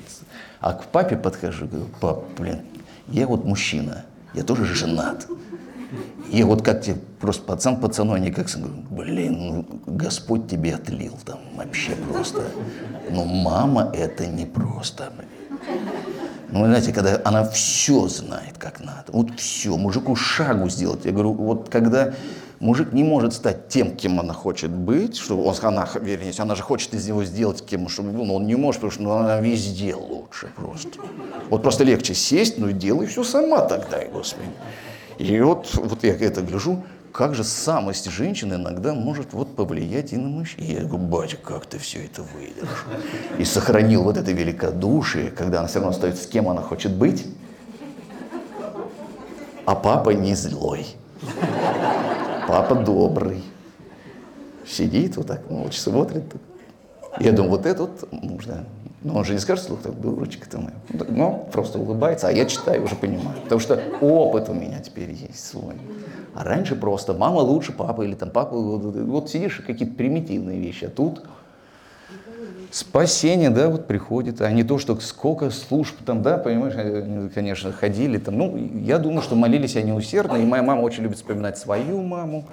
[0.61, 2.61] А к папе подхожу, говорю, пап, блин,
[3.09, 4.05] я вот мужчина,
[4.35, 5.27] я тоже женат.
[6.30, 11.14] И вот как тебе просто пацан пацану, они как говорю, блин, ну, Господь тебе отлил
[11.24, 12.43] там вообще просто.
[13.11, 15.12] Но мама это не просто.
[16.51, 19.05] Ну, знаете, когда она все знает, как надо.
[19.09, 21.05] Вот все, мужику шагу сделать.
[21.05, 22.14] Я говорю, вот когда
[22.61, 26.62] мужик не может стать тем, кем она хочет быть, что он, она, вернее, она же
[26.62, 29.41] хочет из него сделать кем, чтобы был, но он не может, потому что ну, она
[29.41, 31.01] везде лучше просто.
[31.51, 34.49] Вот просто легче сесть, ну и делай все сама тогда, господи.
[35.19, 40.17] И вот, вот я это гляжу, как же самость женщины иногда может вот повлиять и
[40.17, 40.67] на мужчину.
[40.67, 42.77] Я говорю, батя, как ты все это выдержал?
[43.39, 47.27] И сохранил вот это великодушие, когда она все равно остается с кем она хочет быть,
[49.64, 50.87] а папа не злой.
[52.47, 53.43] Папа добрый.
[54.67, 56.25] Сидит вот так, молча смотрит.
[57.19, 58.67] Я думаю, вот это вот можно.
[59.07, 60.75] Но он же не скажет слух, так, дурочка ты моя.
[61.09, 63.39] Но просто улыбается, а я читаю, уже понимаю.
[63.45, 65.75] Потому что опыт у меня теперь есть свой.
[66.35, 68.57] А раньше просто мама лучше папы или там папа.
[68.57, 70.87] Вот, вот сидишь и какие-то примитивные вещи.
[70.87, 71.23] А тут
[72.73, 78.19] спасение, да, вот приходит, а не то, что сколько служб там, да, понимаешь, конечно, ходили
[78.19, 78.37] там.
[78.37, 82.49] Ну, я думаю, что молились они усердно, и моя мама очень любит вспоминать свою маму.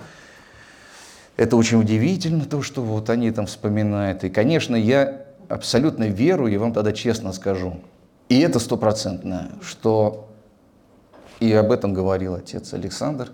[1.35, 4.23] Это очень удивительно, то, что вот они там вспоминают.
[4.23, 7.79] И, конечно, я абсолютно верую, и вам тогда честно скажу,
[8.29, 10.29] и это стопроцентно, что
[11.39, 13.31] и об этом говорил отец Александр,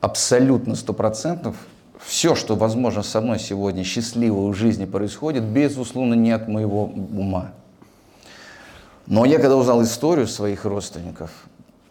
[0.00, 1.54] абсолютно стопроцентно.
[1.98, 7.52] Все, что возможно со мной сегодня счастливого в жизни происходит, безусловно, не от моего ума.
[9.06, 11.30] Но я когда узнал историю своих родственников,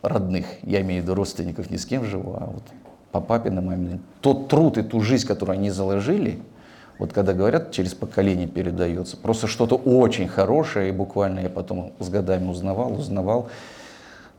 [0.02, 2.64] родных, я имею в виду родственников, не с кем живу, а вот
[3.12, 6.42] по папе, маме, тот труд и ту жизнь, которую они заложили,
[7.00, 12.10] вот когда говорят, через поколение передается, просто что-то очень хорошее, и буквально я потом с
[12.10, 13.50] годами узнавал, узнавал,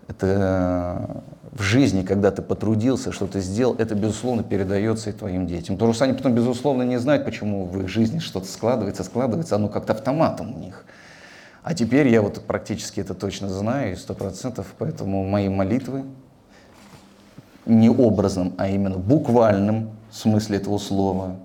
[0.07, 5.77] это в жизни, когда ты потрудился, что-то сделал, это, безусловно, передается и твоим детям.
[5.77, 9.69] Потому что они потом, безусловно, не знают, почему в их жизни что-то складывается, складывается, оно
[9.69, 10.85] как-то автоматом у них.
[11.63, 16.05] А теперь я вот практически это точно знаю, сто процентов, поэтому мои молитвы
[17.65, 21.37] не образом, а именно буквальном смысле этого слова.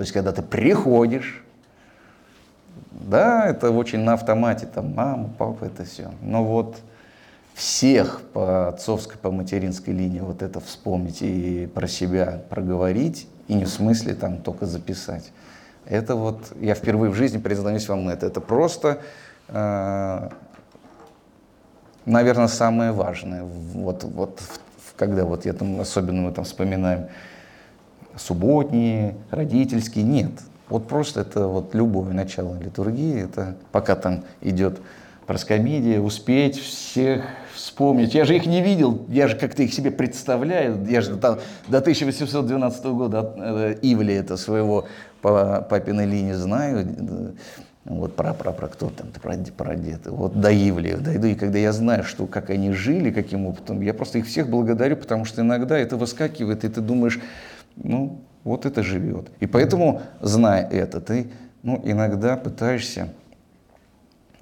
[0.00, 1.44] То есть, когда ты приходишь,
[2.90, 6.10] да, это очень на автомате, там, мама, папа, это все.
[6.22, 6.78] Но вот
[7.52, 13.66] всех по отцовской, по материнской линии вот это вспомнить и про себя проговорить, и не
[13.66, 15.32] в смысле там только записать.
[15.84, 19.02] Это вот, я впервые в жизни признаюсь вам это, это просто,
[19.48, 20.30] э,
[22.06, 23.42] наверное, самое важное.
[23.42, 24.40] Вот, вот
[24.96, 27.08] когда вот я там, особенно мы там вспоминаем
[28.16, 30.32] субботние, родительские, нет.
[30.68, 34.80] Вот просто это вот любое начало литургии, это пока там идет
[35.26, 38.14] проскомидия, успеть всех вспомнить.
[38.14, 40.84] Я же их не видел, я же как-то их себе представляю.
[40.88, 44.86] Я же до, до 1812 года э, Ивли это своего
[45.22, 47.34] по папиной линии знаю.
[47.84, 50.06] Вот про, про, про кто там, про, про дед.
[50.06, 53.94] Вот до Ивли дойду, и когда я знаю, что, как они жили, каким опытом, я
[53.94, 57.20] просто их всех благодарю, потому что иногда это выскакивает, и ты думаешь,
[57.76, 59.30] ну, вот это живет.
[59.40, 61.30] И поэтому, зная это, ты
[61.62, 63.08] ну, иногда пытаешься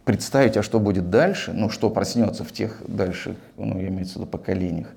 [0.04, 4.14] представить, а что будет дальше, ну, что проснется в тех дальших, ну, я имею в
[4.14, 4.88] виду, поколениях,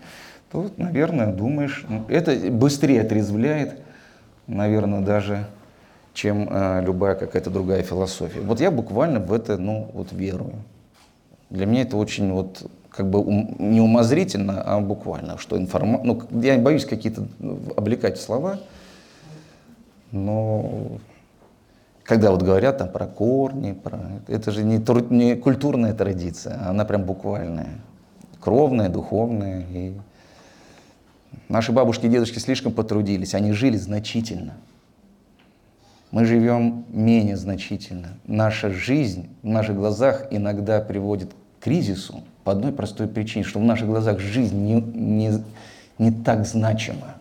[0.52, 3.80] то, наверное, думаешь, ну, это быстрее отрезвляет,
[4.48, 5.48] наверное, даже
[6.14, 8.42] чем э, любая какая-то другая философия.
[8.42, 10.56] Вот я буквально в это, ну, вот верую.
[11.50, 13.24] Для меня это очень вот как бы
[13.58, 18.60] не умозрительно, а буквально, что информация, ну, я боюсь какие-то ну, облекать слова,
[20.12, 21.00] но
[22.04, 24.78] когда вот говорят там про корни, про, это же не,
[25.10, 27.80] не культурная традиция, она прям буквальная,
[28.42, 29.66] кровная, духовная.
[29.72, 29.94] И
[31.48, 34.54] наши бабушки и дедушки слишком потрудились, они жили значительно–
[36.12, 38.10] мы живем менее значительно.
[38.26, 41.32] Наша жизнь в наших глазах иногда приводит
[41.62, 45.32] кризису по одной простой причине, что в наших глазах жизнь не, не,
[45.97, 47.16] не так значима.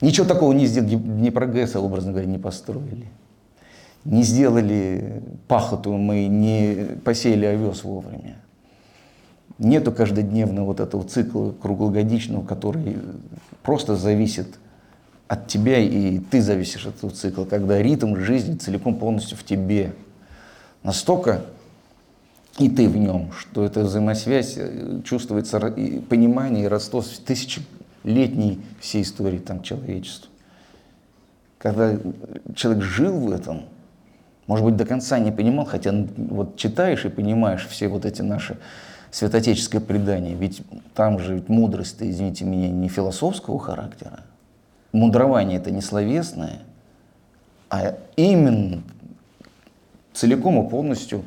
[0.00, 3.06] Ничего такого не сделали, Днепрогэса, образно говоря, не построили.
[4.04, 8.36] Не сделали пахоту, мы не посеяли овес вовремя.
[9.58, 12.98] Нету каждодневного вот этого цикла круглогодичного, который
[13.62, 14.58] просто зависит
[15.28, 19.92] от тебя, и ты зависишь от этого цикла, когда ритм жизни целиком полностью в тебе.
[20.84, 21.42] Настолько
[22.58, 29.02] и ты в нем, что эта взаимосвязь э, чувствуется, понимание и родство с тысячелетней всей
[29.02, 30.30] истории там, человечества.
[31.58, 31.98] Когда
[32.54, 33.64] человек жил в этом,
[34.46, 38.58] может быть, до конца не понимал, хотя вот читаешь и понимаешь все вот эти наши
[39.10, 40.62] святотеческое предание, ведь
[40.94, 44.20] там же ведь мудрость, извините меня, не философского характера.
[44.92, 46.60] Мудрование это не словесное,
[47.68, 48.82] а именно
[50.12, 51.24] целиком и полностью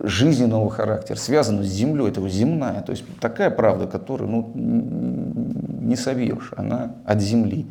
[0.00, 2.82] жизненного характера, связанного с землей, это земная.
[2.82, 7.66] То есть такая правда, которую ну, не совьешь, она от земли,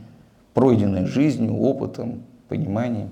[0.53, 3.11] пройденная жизнью, опытом, пониманием.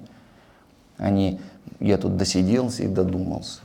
[0.98, 1.40] Они,
[1.80, 3.60] я тут досиделся и додумался.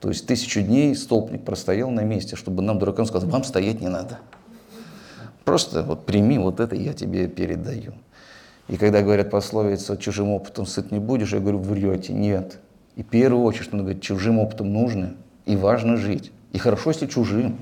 [0.00, 3.88] То есть тысячу дней столбник простоял на месте, чтобы нам, дуракам, сказать, вам стоять не
[3.88, 4.18] надо.
[5.44, 7.94] Просто вот прими вот это, я тебе передаю.
[8.68, 12.58] И когда говорят пословица «чужим опытом сыт не будешь», я говорю, врете, нет.
[12.96, 15.14] И в первую очередь, что говорит, чужим опытом нужно
[15.46, 16.32] и важно жить.
[16.52, 17.58] И хорошо, если чужим.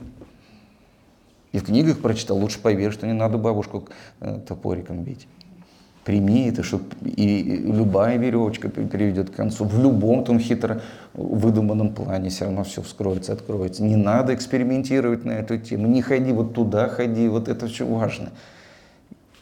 [1.53, 3.89] И в книгах прочитал, лучше поверь, что не надо бабушку
[4.20, 5.26] э, топориком бить
[6.05, 9.64] прими это, что и любая веревочка приведет к концу.
[9.64, 10.83] В любом том хитро
[11.14, 13.83] выдуманном плане все равно все вскроется, откроется.
[13.83, 15.87] Не надо экспериментировать на эту тему.
[15.87, 18.30] Не ходи вот туда, ходи, вот это все важно.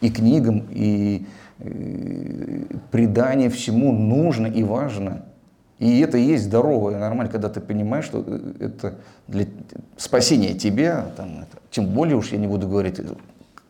[0.01, 1.27] И книгам, и, и
[1.59, 5.25] э, предание всему нужно и важно.
[5.81, 9.47] И это есть здорово и нормально, когда ты понимаешь, что э, это для
[9.97, 13.01] спасения тебя, там, это, тем более уж я не буду говорить,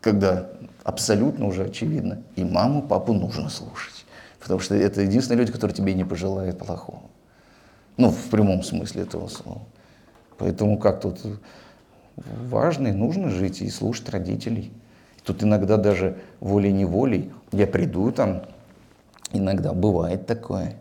[0.01, 0.49] когда
[0.83, 2.21] абсолютно уже очевидно.
[2.35, 4.05] И маму, папу нужно слушать.
[4.41, 7.03] Потому что это единственные люди, которые тебе не пожелают плохого.
[7.95, 9.61] Ну, в прямом смысле этого слова.
[10.37, 11.19] Поэтому как тут
[12.49, 14.73] важно и нужно жить и слушать родителей.
[15.23, 18.41] Тут иногда даже волей-неволей я приду там,
[19.31, 20.80] иногда бывает такое.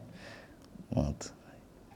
[0.90, 1.32] Вот.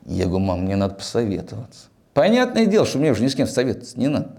[0.06, 1.88] Я говорю, мам, мне надо посоветоваться.
[2.12, 4.36] Понятное дело, что мне уже ни с кем советоваться не надо.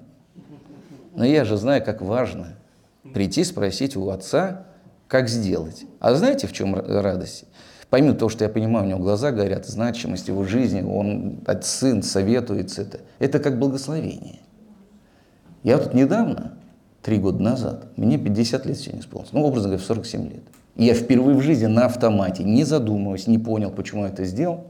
[1.16, 2.56] Но я же знаю, как важно–
[3.14, 4.66] прийти спросить у отца,
[5.08, 5.86] как сделать.
[6.00, 7.46] А знаете, в чем радость?
[7.90, 12.82] Помимо того, что я понимаю, у него глаза горят, значимость его жизни, он, сын советуется
[12.82, 13.00] это.
[13.20, 14.40] Это как благословение.
[15.64, 16.58] Я тут недавно,
[17.02, 20.44] три года назад, мне 50 лет сегодня исполнилось, ну, образно говоря, в 47 лет.
[20.76, 24.66] Я впервые в жизни на автомате, не задумываясь, не понял, почему я это сделал,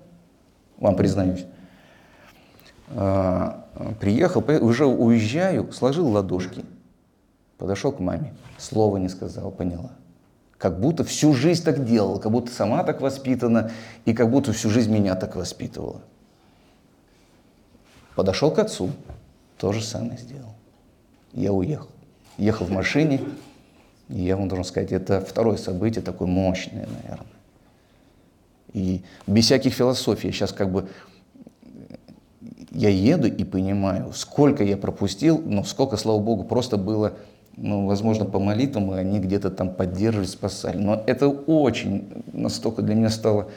[0.78, 1.46] вам признаюсь,
[2.90, 3.66] а,
[4.00, 6.64] приехал, уже уезжаю, сложил ладошки–
[7.58, 9.92] Подошел к маме, слова не сказал, поняла.
[10.58, 13.72] Как будто всю жизнь так делала, как будто сама так воспитана,
[14.06, 16.02] и как будто всю жизнь меня так воспитывала.
[18.16, 18.92] Подошел к отцу,
[19.58, 20.54] то же самое сделал.
[21.34, 21.90] Я уехал.
[22.38, 23.22] Ехал в машине,
[24.10, 27.28] и я вам должен сказать, это второе событие, такое мощное, наверное.
[28.74, 30.90] И без всяких философий, сейчас как бы
[32.72, 37.14] я еду и понимаю, сколько я пропустил, но сколько, слава богу, просто было
[37.58, 40.78] ну, возможно, по молитвам они где-то там поддерживали, спасали.
[40.78, 43.50] Но это очень настолько для меня стало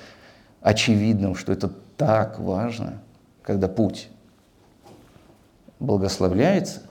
[0.61, 3.01] очевидным, что это так важно,
[3.43, 4.09] когда путь
[5.81, 6.83] благословляется,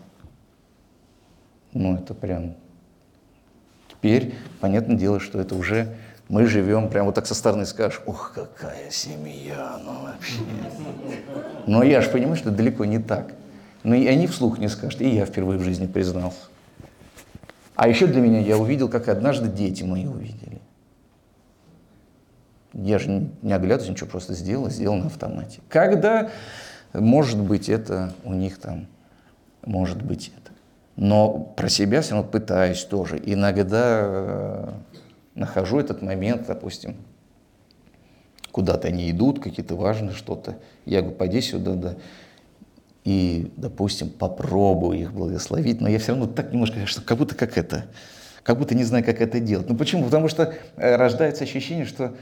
[1.73, 2.55] ну, это прям...
[3.99, 5.95] Теперь, понятное дело, что это уже
[6.29, 10.39] мы живем, прям вот так со стороны скажешь, ух, какая семья, ну вообще.
[11.65, 13.33] Но я же понимаю, что далеко не так.
[13.83, 16.37] Но и они вслух не скажут, и я впервые в жизни признался.
[17.75, 20.59] А еще для меня я увидел, как однажды дети мои увидели.
[22.73, 25.61] Я же не оглядываюсь, ничего просто сделал, сделал на автомате.
[25.69, 26.29] Когда,
[26.93, 28.87] может быть, это у них там,
[29.65, 30.46] может быть это.
[30.97, 33.21] Но про себя все равно пытаюсь тоже.
[33.23, 34.69] Иногда э,
[35.35, 36.97] нахожу этот момент, допустим,
[38.51, 40.57] куда-то они идут, какие-то важные что-то.
[40.85, 41.95] Я говорю, пойди сюда, да
[43.07, 47.57] и, допустим, попробую их благословить, но я все равно так немножко, что как будто как
[47.57, 47.85] это,
[48.43, 49.69] как будто не знаю, как это делать.
[49.69, 50.03] Ну почему?
[50.03, 52.15] Потому что э, рождается ощущение, что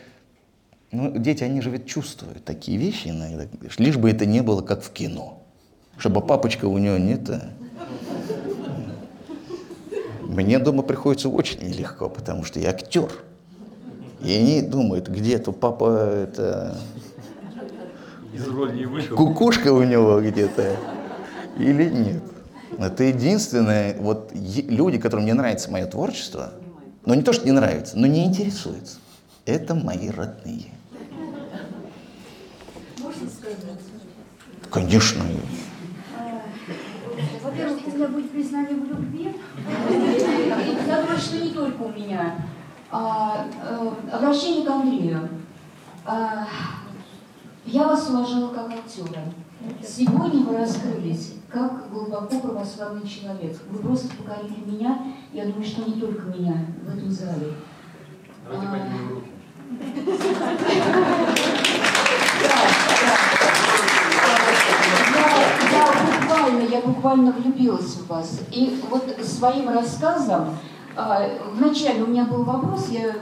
[0.92, 3.48] ну, дети, они же ведь чувствуют такие вещи иногда,
[3.80, 5.42] лишь бы это не было как в кино,
[5.98, 7.42] чтобы папочка у него не то.
[10.26, 13.10] Мне дома приходится очень нелегко, потому что я актер.
[14.22, 16.78] И они думают, где-то папа это
[18.34, 19.16] Из роли не вышел.
[19.16, 20.76] кукушка у него где-то
[21.60, 22.24] или нет.
[22.78, 26.54] Это единственное, вот люди, которым не нравится мое творчество,
[27.06, 28.98] но не то, что не нравится, но не интересуются.
[29.46, 30.72] Это мои родные.
[34.72, 35.24] Конечно.
[35.24, 35.65] Во-первых, у
[38.04, 39.36] будет признание в любви.
[40.88, 42.36] Я думаю, что не только у меня.
[42.92, 45.30] А, э, обращение к Андрею.
[46.06, 46.48] А,
[47.66, 49.22] я вас уважала как актера.
[49.84, 53.58] Сегодня вы раскрылись как глубоко православный человек.
[53.70, 55.00] Вы просто покорили меня,
[55.34, 57.54] я думаю, что не только меня в этом зале.
[58.44, 59.32] Давайте А, поднимем руки.
[65.72, 68.42] Я, я буквально, влюбилась в вас.
[68.52, 70.50] И вот своим рассказом,
[70.96, 73.14] а, вначале у меня был вопрос, я,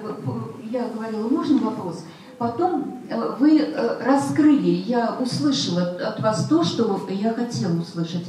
[0.71, 2.03] я говорила, можно вопрос?
[2.37, 8.25] Потом э, вы э, раскрыли, я услышала от вас то, что я хотела услышать.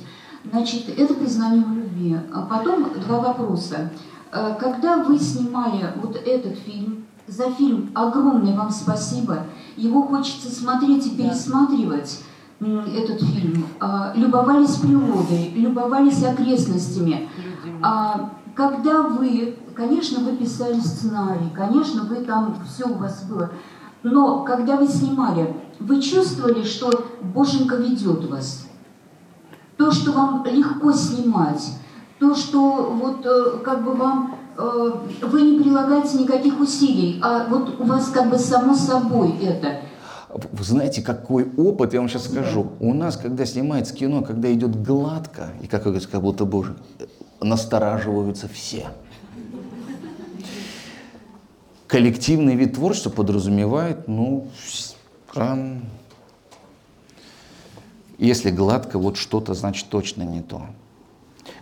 [0.51, 2.17] Значит, это признание в любви.
[2.33, 3.91] А потом два вопроса.
[4.31, 9.47] Э, Когда вы снимали вот этот фильм, за фильм огромное вам спасибо.
[9.77, 12.21] Его хочется смотреть и пересматривать
[12.65, 13.67] этот фильм.
[13.81, 17.29] А, Любовались природой, любовались окрестностями.
[17.83, 23.51] А, Когда вы, конечно, вы писали сценарий, конечно, вы там, все у вас было.
[24.03, 26.91] Но когда вы снимали, вы чувствовали, что
[27.23, 28.65] Боженька ведет вас?
[29.77, 31.73] то, что вам легко снимать,
[32.19, 34.91] то, что вот э, как бы вам э,
[35.23, 39.81] вы не прилагаете никаких усилий, а вот у вас как бы само собой это.
[40.35, 42.72] Вы знаете, какой опыт, я вам сейчас скажу.
[42.80, 46.74] У нас, когда снимается кино, когда идет гладко, и как вы говорите, как будто бы
[47.41, 48.89] настораживаются все.
[51.87, 54.49] Коллективный вид творчества подразумевает, ну,
[55.32, 55.85] прям,
[58.18, 60.66] если гладко, вот что-то, значит, точно не то.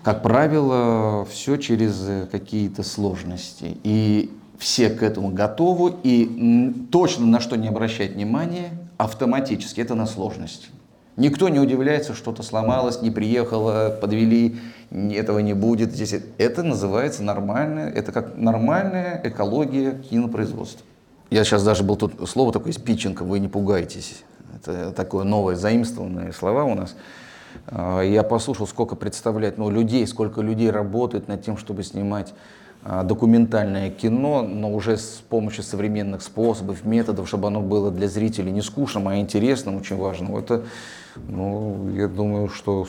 [0.03, 3.77] Как правило, все через э, какие-то сложности.
[3.85, 4.31] И
[4.63, 10.71] все к этому готовы, и точно на что не обращать внимания автоматически, это на сложность.
[11.17, 14.57] Никто не удивляется, что-то сломалось, не приехало, подвели,
[14.93, 15.93] этого не будет.
[15.93, 20.87] Здесь это называется нормальная, это как нормальная экология кинопроизводства.
[21.29, 24.23] Я сейчас даже был тут слово такое из питчинга, вы не пугайтесь.
[24.55, 26.95] Это такое новое, заимствованные слова у нас.
[27.67, 32.33] А, Я послушал, сколько представляет ну, людей, сколько людей работает над тем, чтобы снимать
[32.85, 38.63] документальное кино, но уже с помощью современных способов, методов, чтобы оно было для зрителей не
[38.63, 40.37] скучным, а интересным, очень важным.
[40.37, 40.65] Это,
[41.29, 42.87] ну, я думаю, что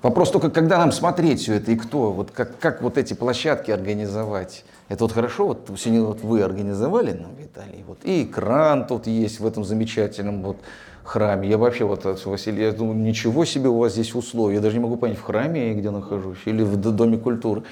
[0.00, 3.72] Вопрос только, когда нам смотреть все это и кто, вот как, как вот эти площадки
[3.72, 4.64] организовать.
[4.88, 9.40] Это вот хорошо, вот сегодня вот вы организовали нам, Виталий, вот, и экран тут есть
[9.40, 10.58] в этом замечательном вот
[11.02, 11.48] храме.
[11.48, 14.56] Я вообще вот, от Василий, я думаю, ничего себе у вас здесь условия.
[14.56, 17.64] Я даже не могу понять, в храме я где нахожусь или в Доме культуры.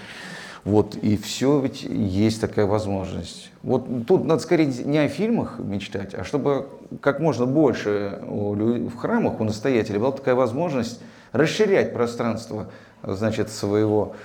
[0.66, 3.52] Вот, и все ведь есть такая возможность.
[3.62, 6.66] Вот тут надо скорее не о фильмах мечтать, а чтобы
[7.00, 11.00] как можно больше в храмах у настоятелей была такая возможность
[11.30, 12.66] расширять пространство
[13.04, 14.16] значит, своего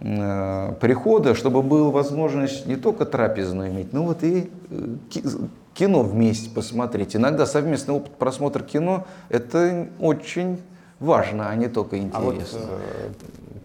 [0.00, 5.24] э, прихода, чтобы была возможность не только трапезную иметь, но вот и э, ки-
[5.72, 7.16] кино вместе посмотреть.
[7.16, 10.58] Иногда совместный опыт просмотра кино– это очень
[11.00, 12.58] важно, а не только А вот интересно.
[12.68, 13.10] э,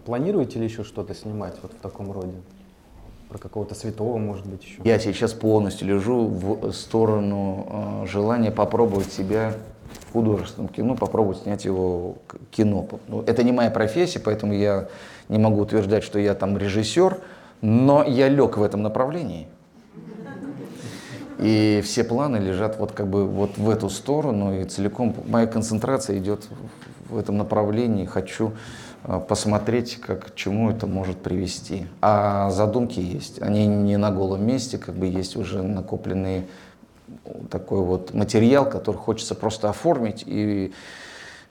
[0.04, 2.34] планируете ли еще что-то снимать вот в таком роде?
[3.28, 4.80] Про какого-то святого, может быть, еще?
[4.84, 9.54] Я сейчас полностью лежу в сторону э, желания попробовать себя
[10.08, 12.16] в художественном кино, попробовать снять его
[12.50, 12.86] кино.
[13.08, 14.88] Ну, это не моя профессия, поэтому я
[15.28, 17.18] не могу утверждать, что я там режиссер,
[17.62, 19.46] но я лег в этом направлении.
[21.38, 26.18] И все планы лежат вот как бы вот в эту сторону, и целиком моя концентрация
[26.18, 26.46] идет
[27.12, 28.04] в этом направлении.
[28.04, 28.52] Хочу
[29.04, 31.86] э, посмотреть, как, к чему это может привести.
[32.00, 33.40] А задумки есть.
[33.40, 36.46] Они не на голом месте, как бы есть уже накопленный
[37.50, 40.72] такой вот материал, который хочется просто оформить и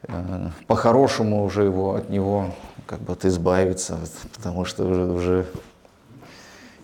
[0.07, 2.47] э, по-хорошему уже его от него
[2.85, 3.99] как бы вот избавиться,
[4.35, 5.45] потому что уже, уже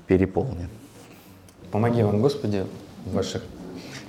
[0.05, 0.69] переполнен.
[1.71, 2.65] Помоги вам, Господи,
[3.05, 3.43] в ваших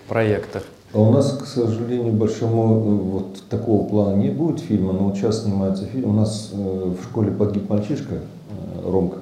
[0.06, 0.64] проектах.
[0.94, 5.42] А у нас, к сожалению, большому э, вот такого плана не будет фильма, но сейчас
[5.42, 6.10] снимается фильм.
[6.10, 6.56] У нас э,
[6.98, 9.18] в школе погиб мальчишка э, Ромка.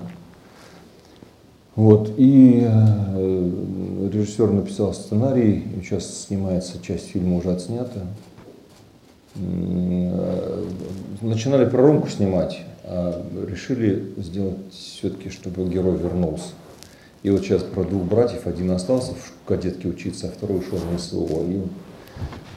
[1.75, 2.67] Вот, и
[4.11, 8.01] режиссер написал сценарий, сейчас снимается, часть фильма уже отснята.
[11.21, 16.53] Начинали про Ромку снимать, а решили сделать все-таки, чтобы герой вернулся.
[17.27, 20.97] И вот сейчас про двух братьев, один остался в кадетке учиться, а второй ушел на
[20.97, 21.43] СВО.
[21.43, 21.61] И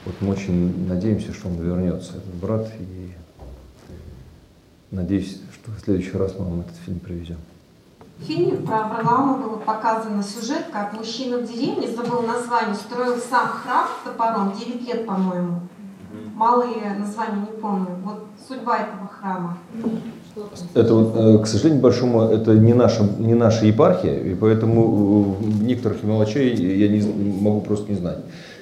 [0.06, 3.12] Вот мы очень надеемся, что он вернется, этот брат, и
[4.91, 7.38] надеюсь, что в следующий раз мы вам этот фильм привезем.
[8.20, 13.48] В фильме про Варлаама было показано сюжет, как мужчина в деревне, забыл название, строил сам
[13.48, 15.62] храм с топором, 9 лет, по-моему.
[16.36, 17.96] Малые названия не помню.
[18.04, 19.58] Вот судьба этого храма.
[20.74, 26.03] Это, э, к сожалению, большому, это не наша, не наша епархия, и поэтому э, некоторых
[26.03, 27.02] мелочей я не,
[27.41, 28.18] могу просто не знать.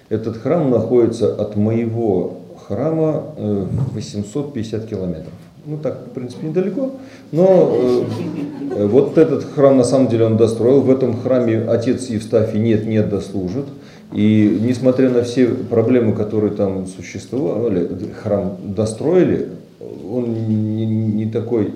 [0.09, 2.37] Этот храм находится от моего
[2.67, 5.33] храма э, 850 километров.
[5.65, 6.91] Ну так, в принципе, недалеко.
[7.33, 8.03] Но э,
[8.77, 10.79] э, вот этот храм, на самом деле, он достроил.
[10.79, 13.65] В этом храме отец Евстафий нет-нет дослужит.
[14.13, 17.89] И несмотря на все проблемы, которые там существовали,
[18.23, 19.49] храм достроили,
[19.79, 20.33] он
[20.75, 21.73] не, не такой,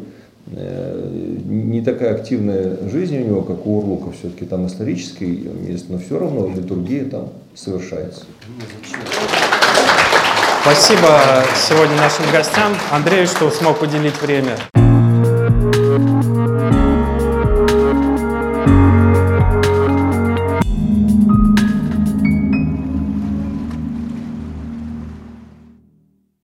[0.52, 5.98] э, не такая активная жизнь у него, как у Урлука, все-таки там исторический мест, но
[5.98, 8.24] все равно литургия там совершается.
[10.62, 12.74] Спасибо сегодня нашим гостям.
[12.92, 14.56] Андрею, что смог уделить время.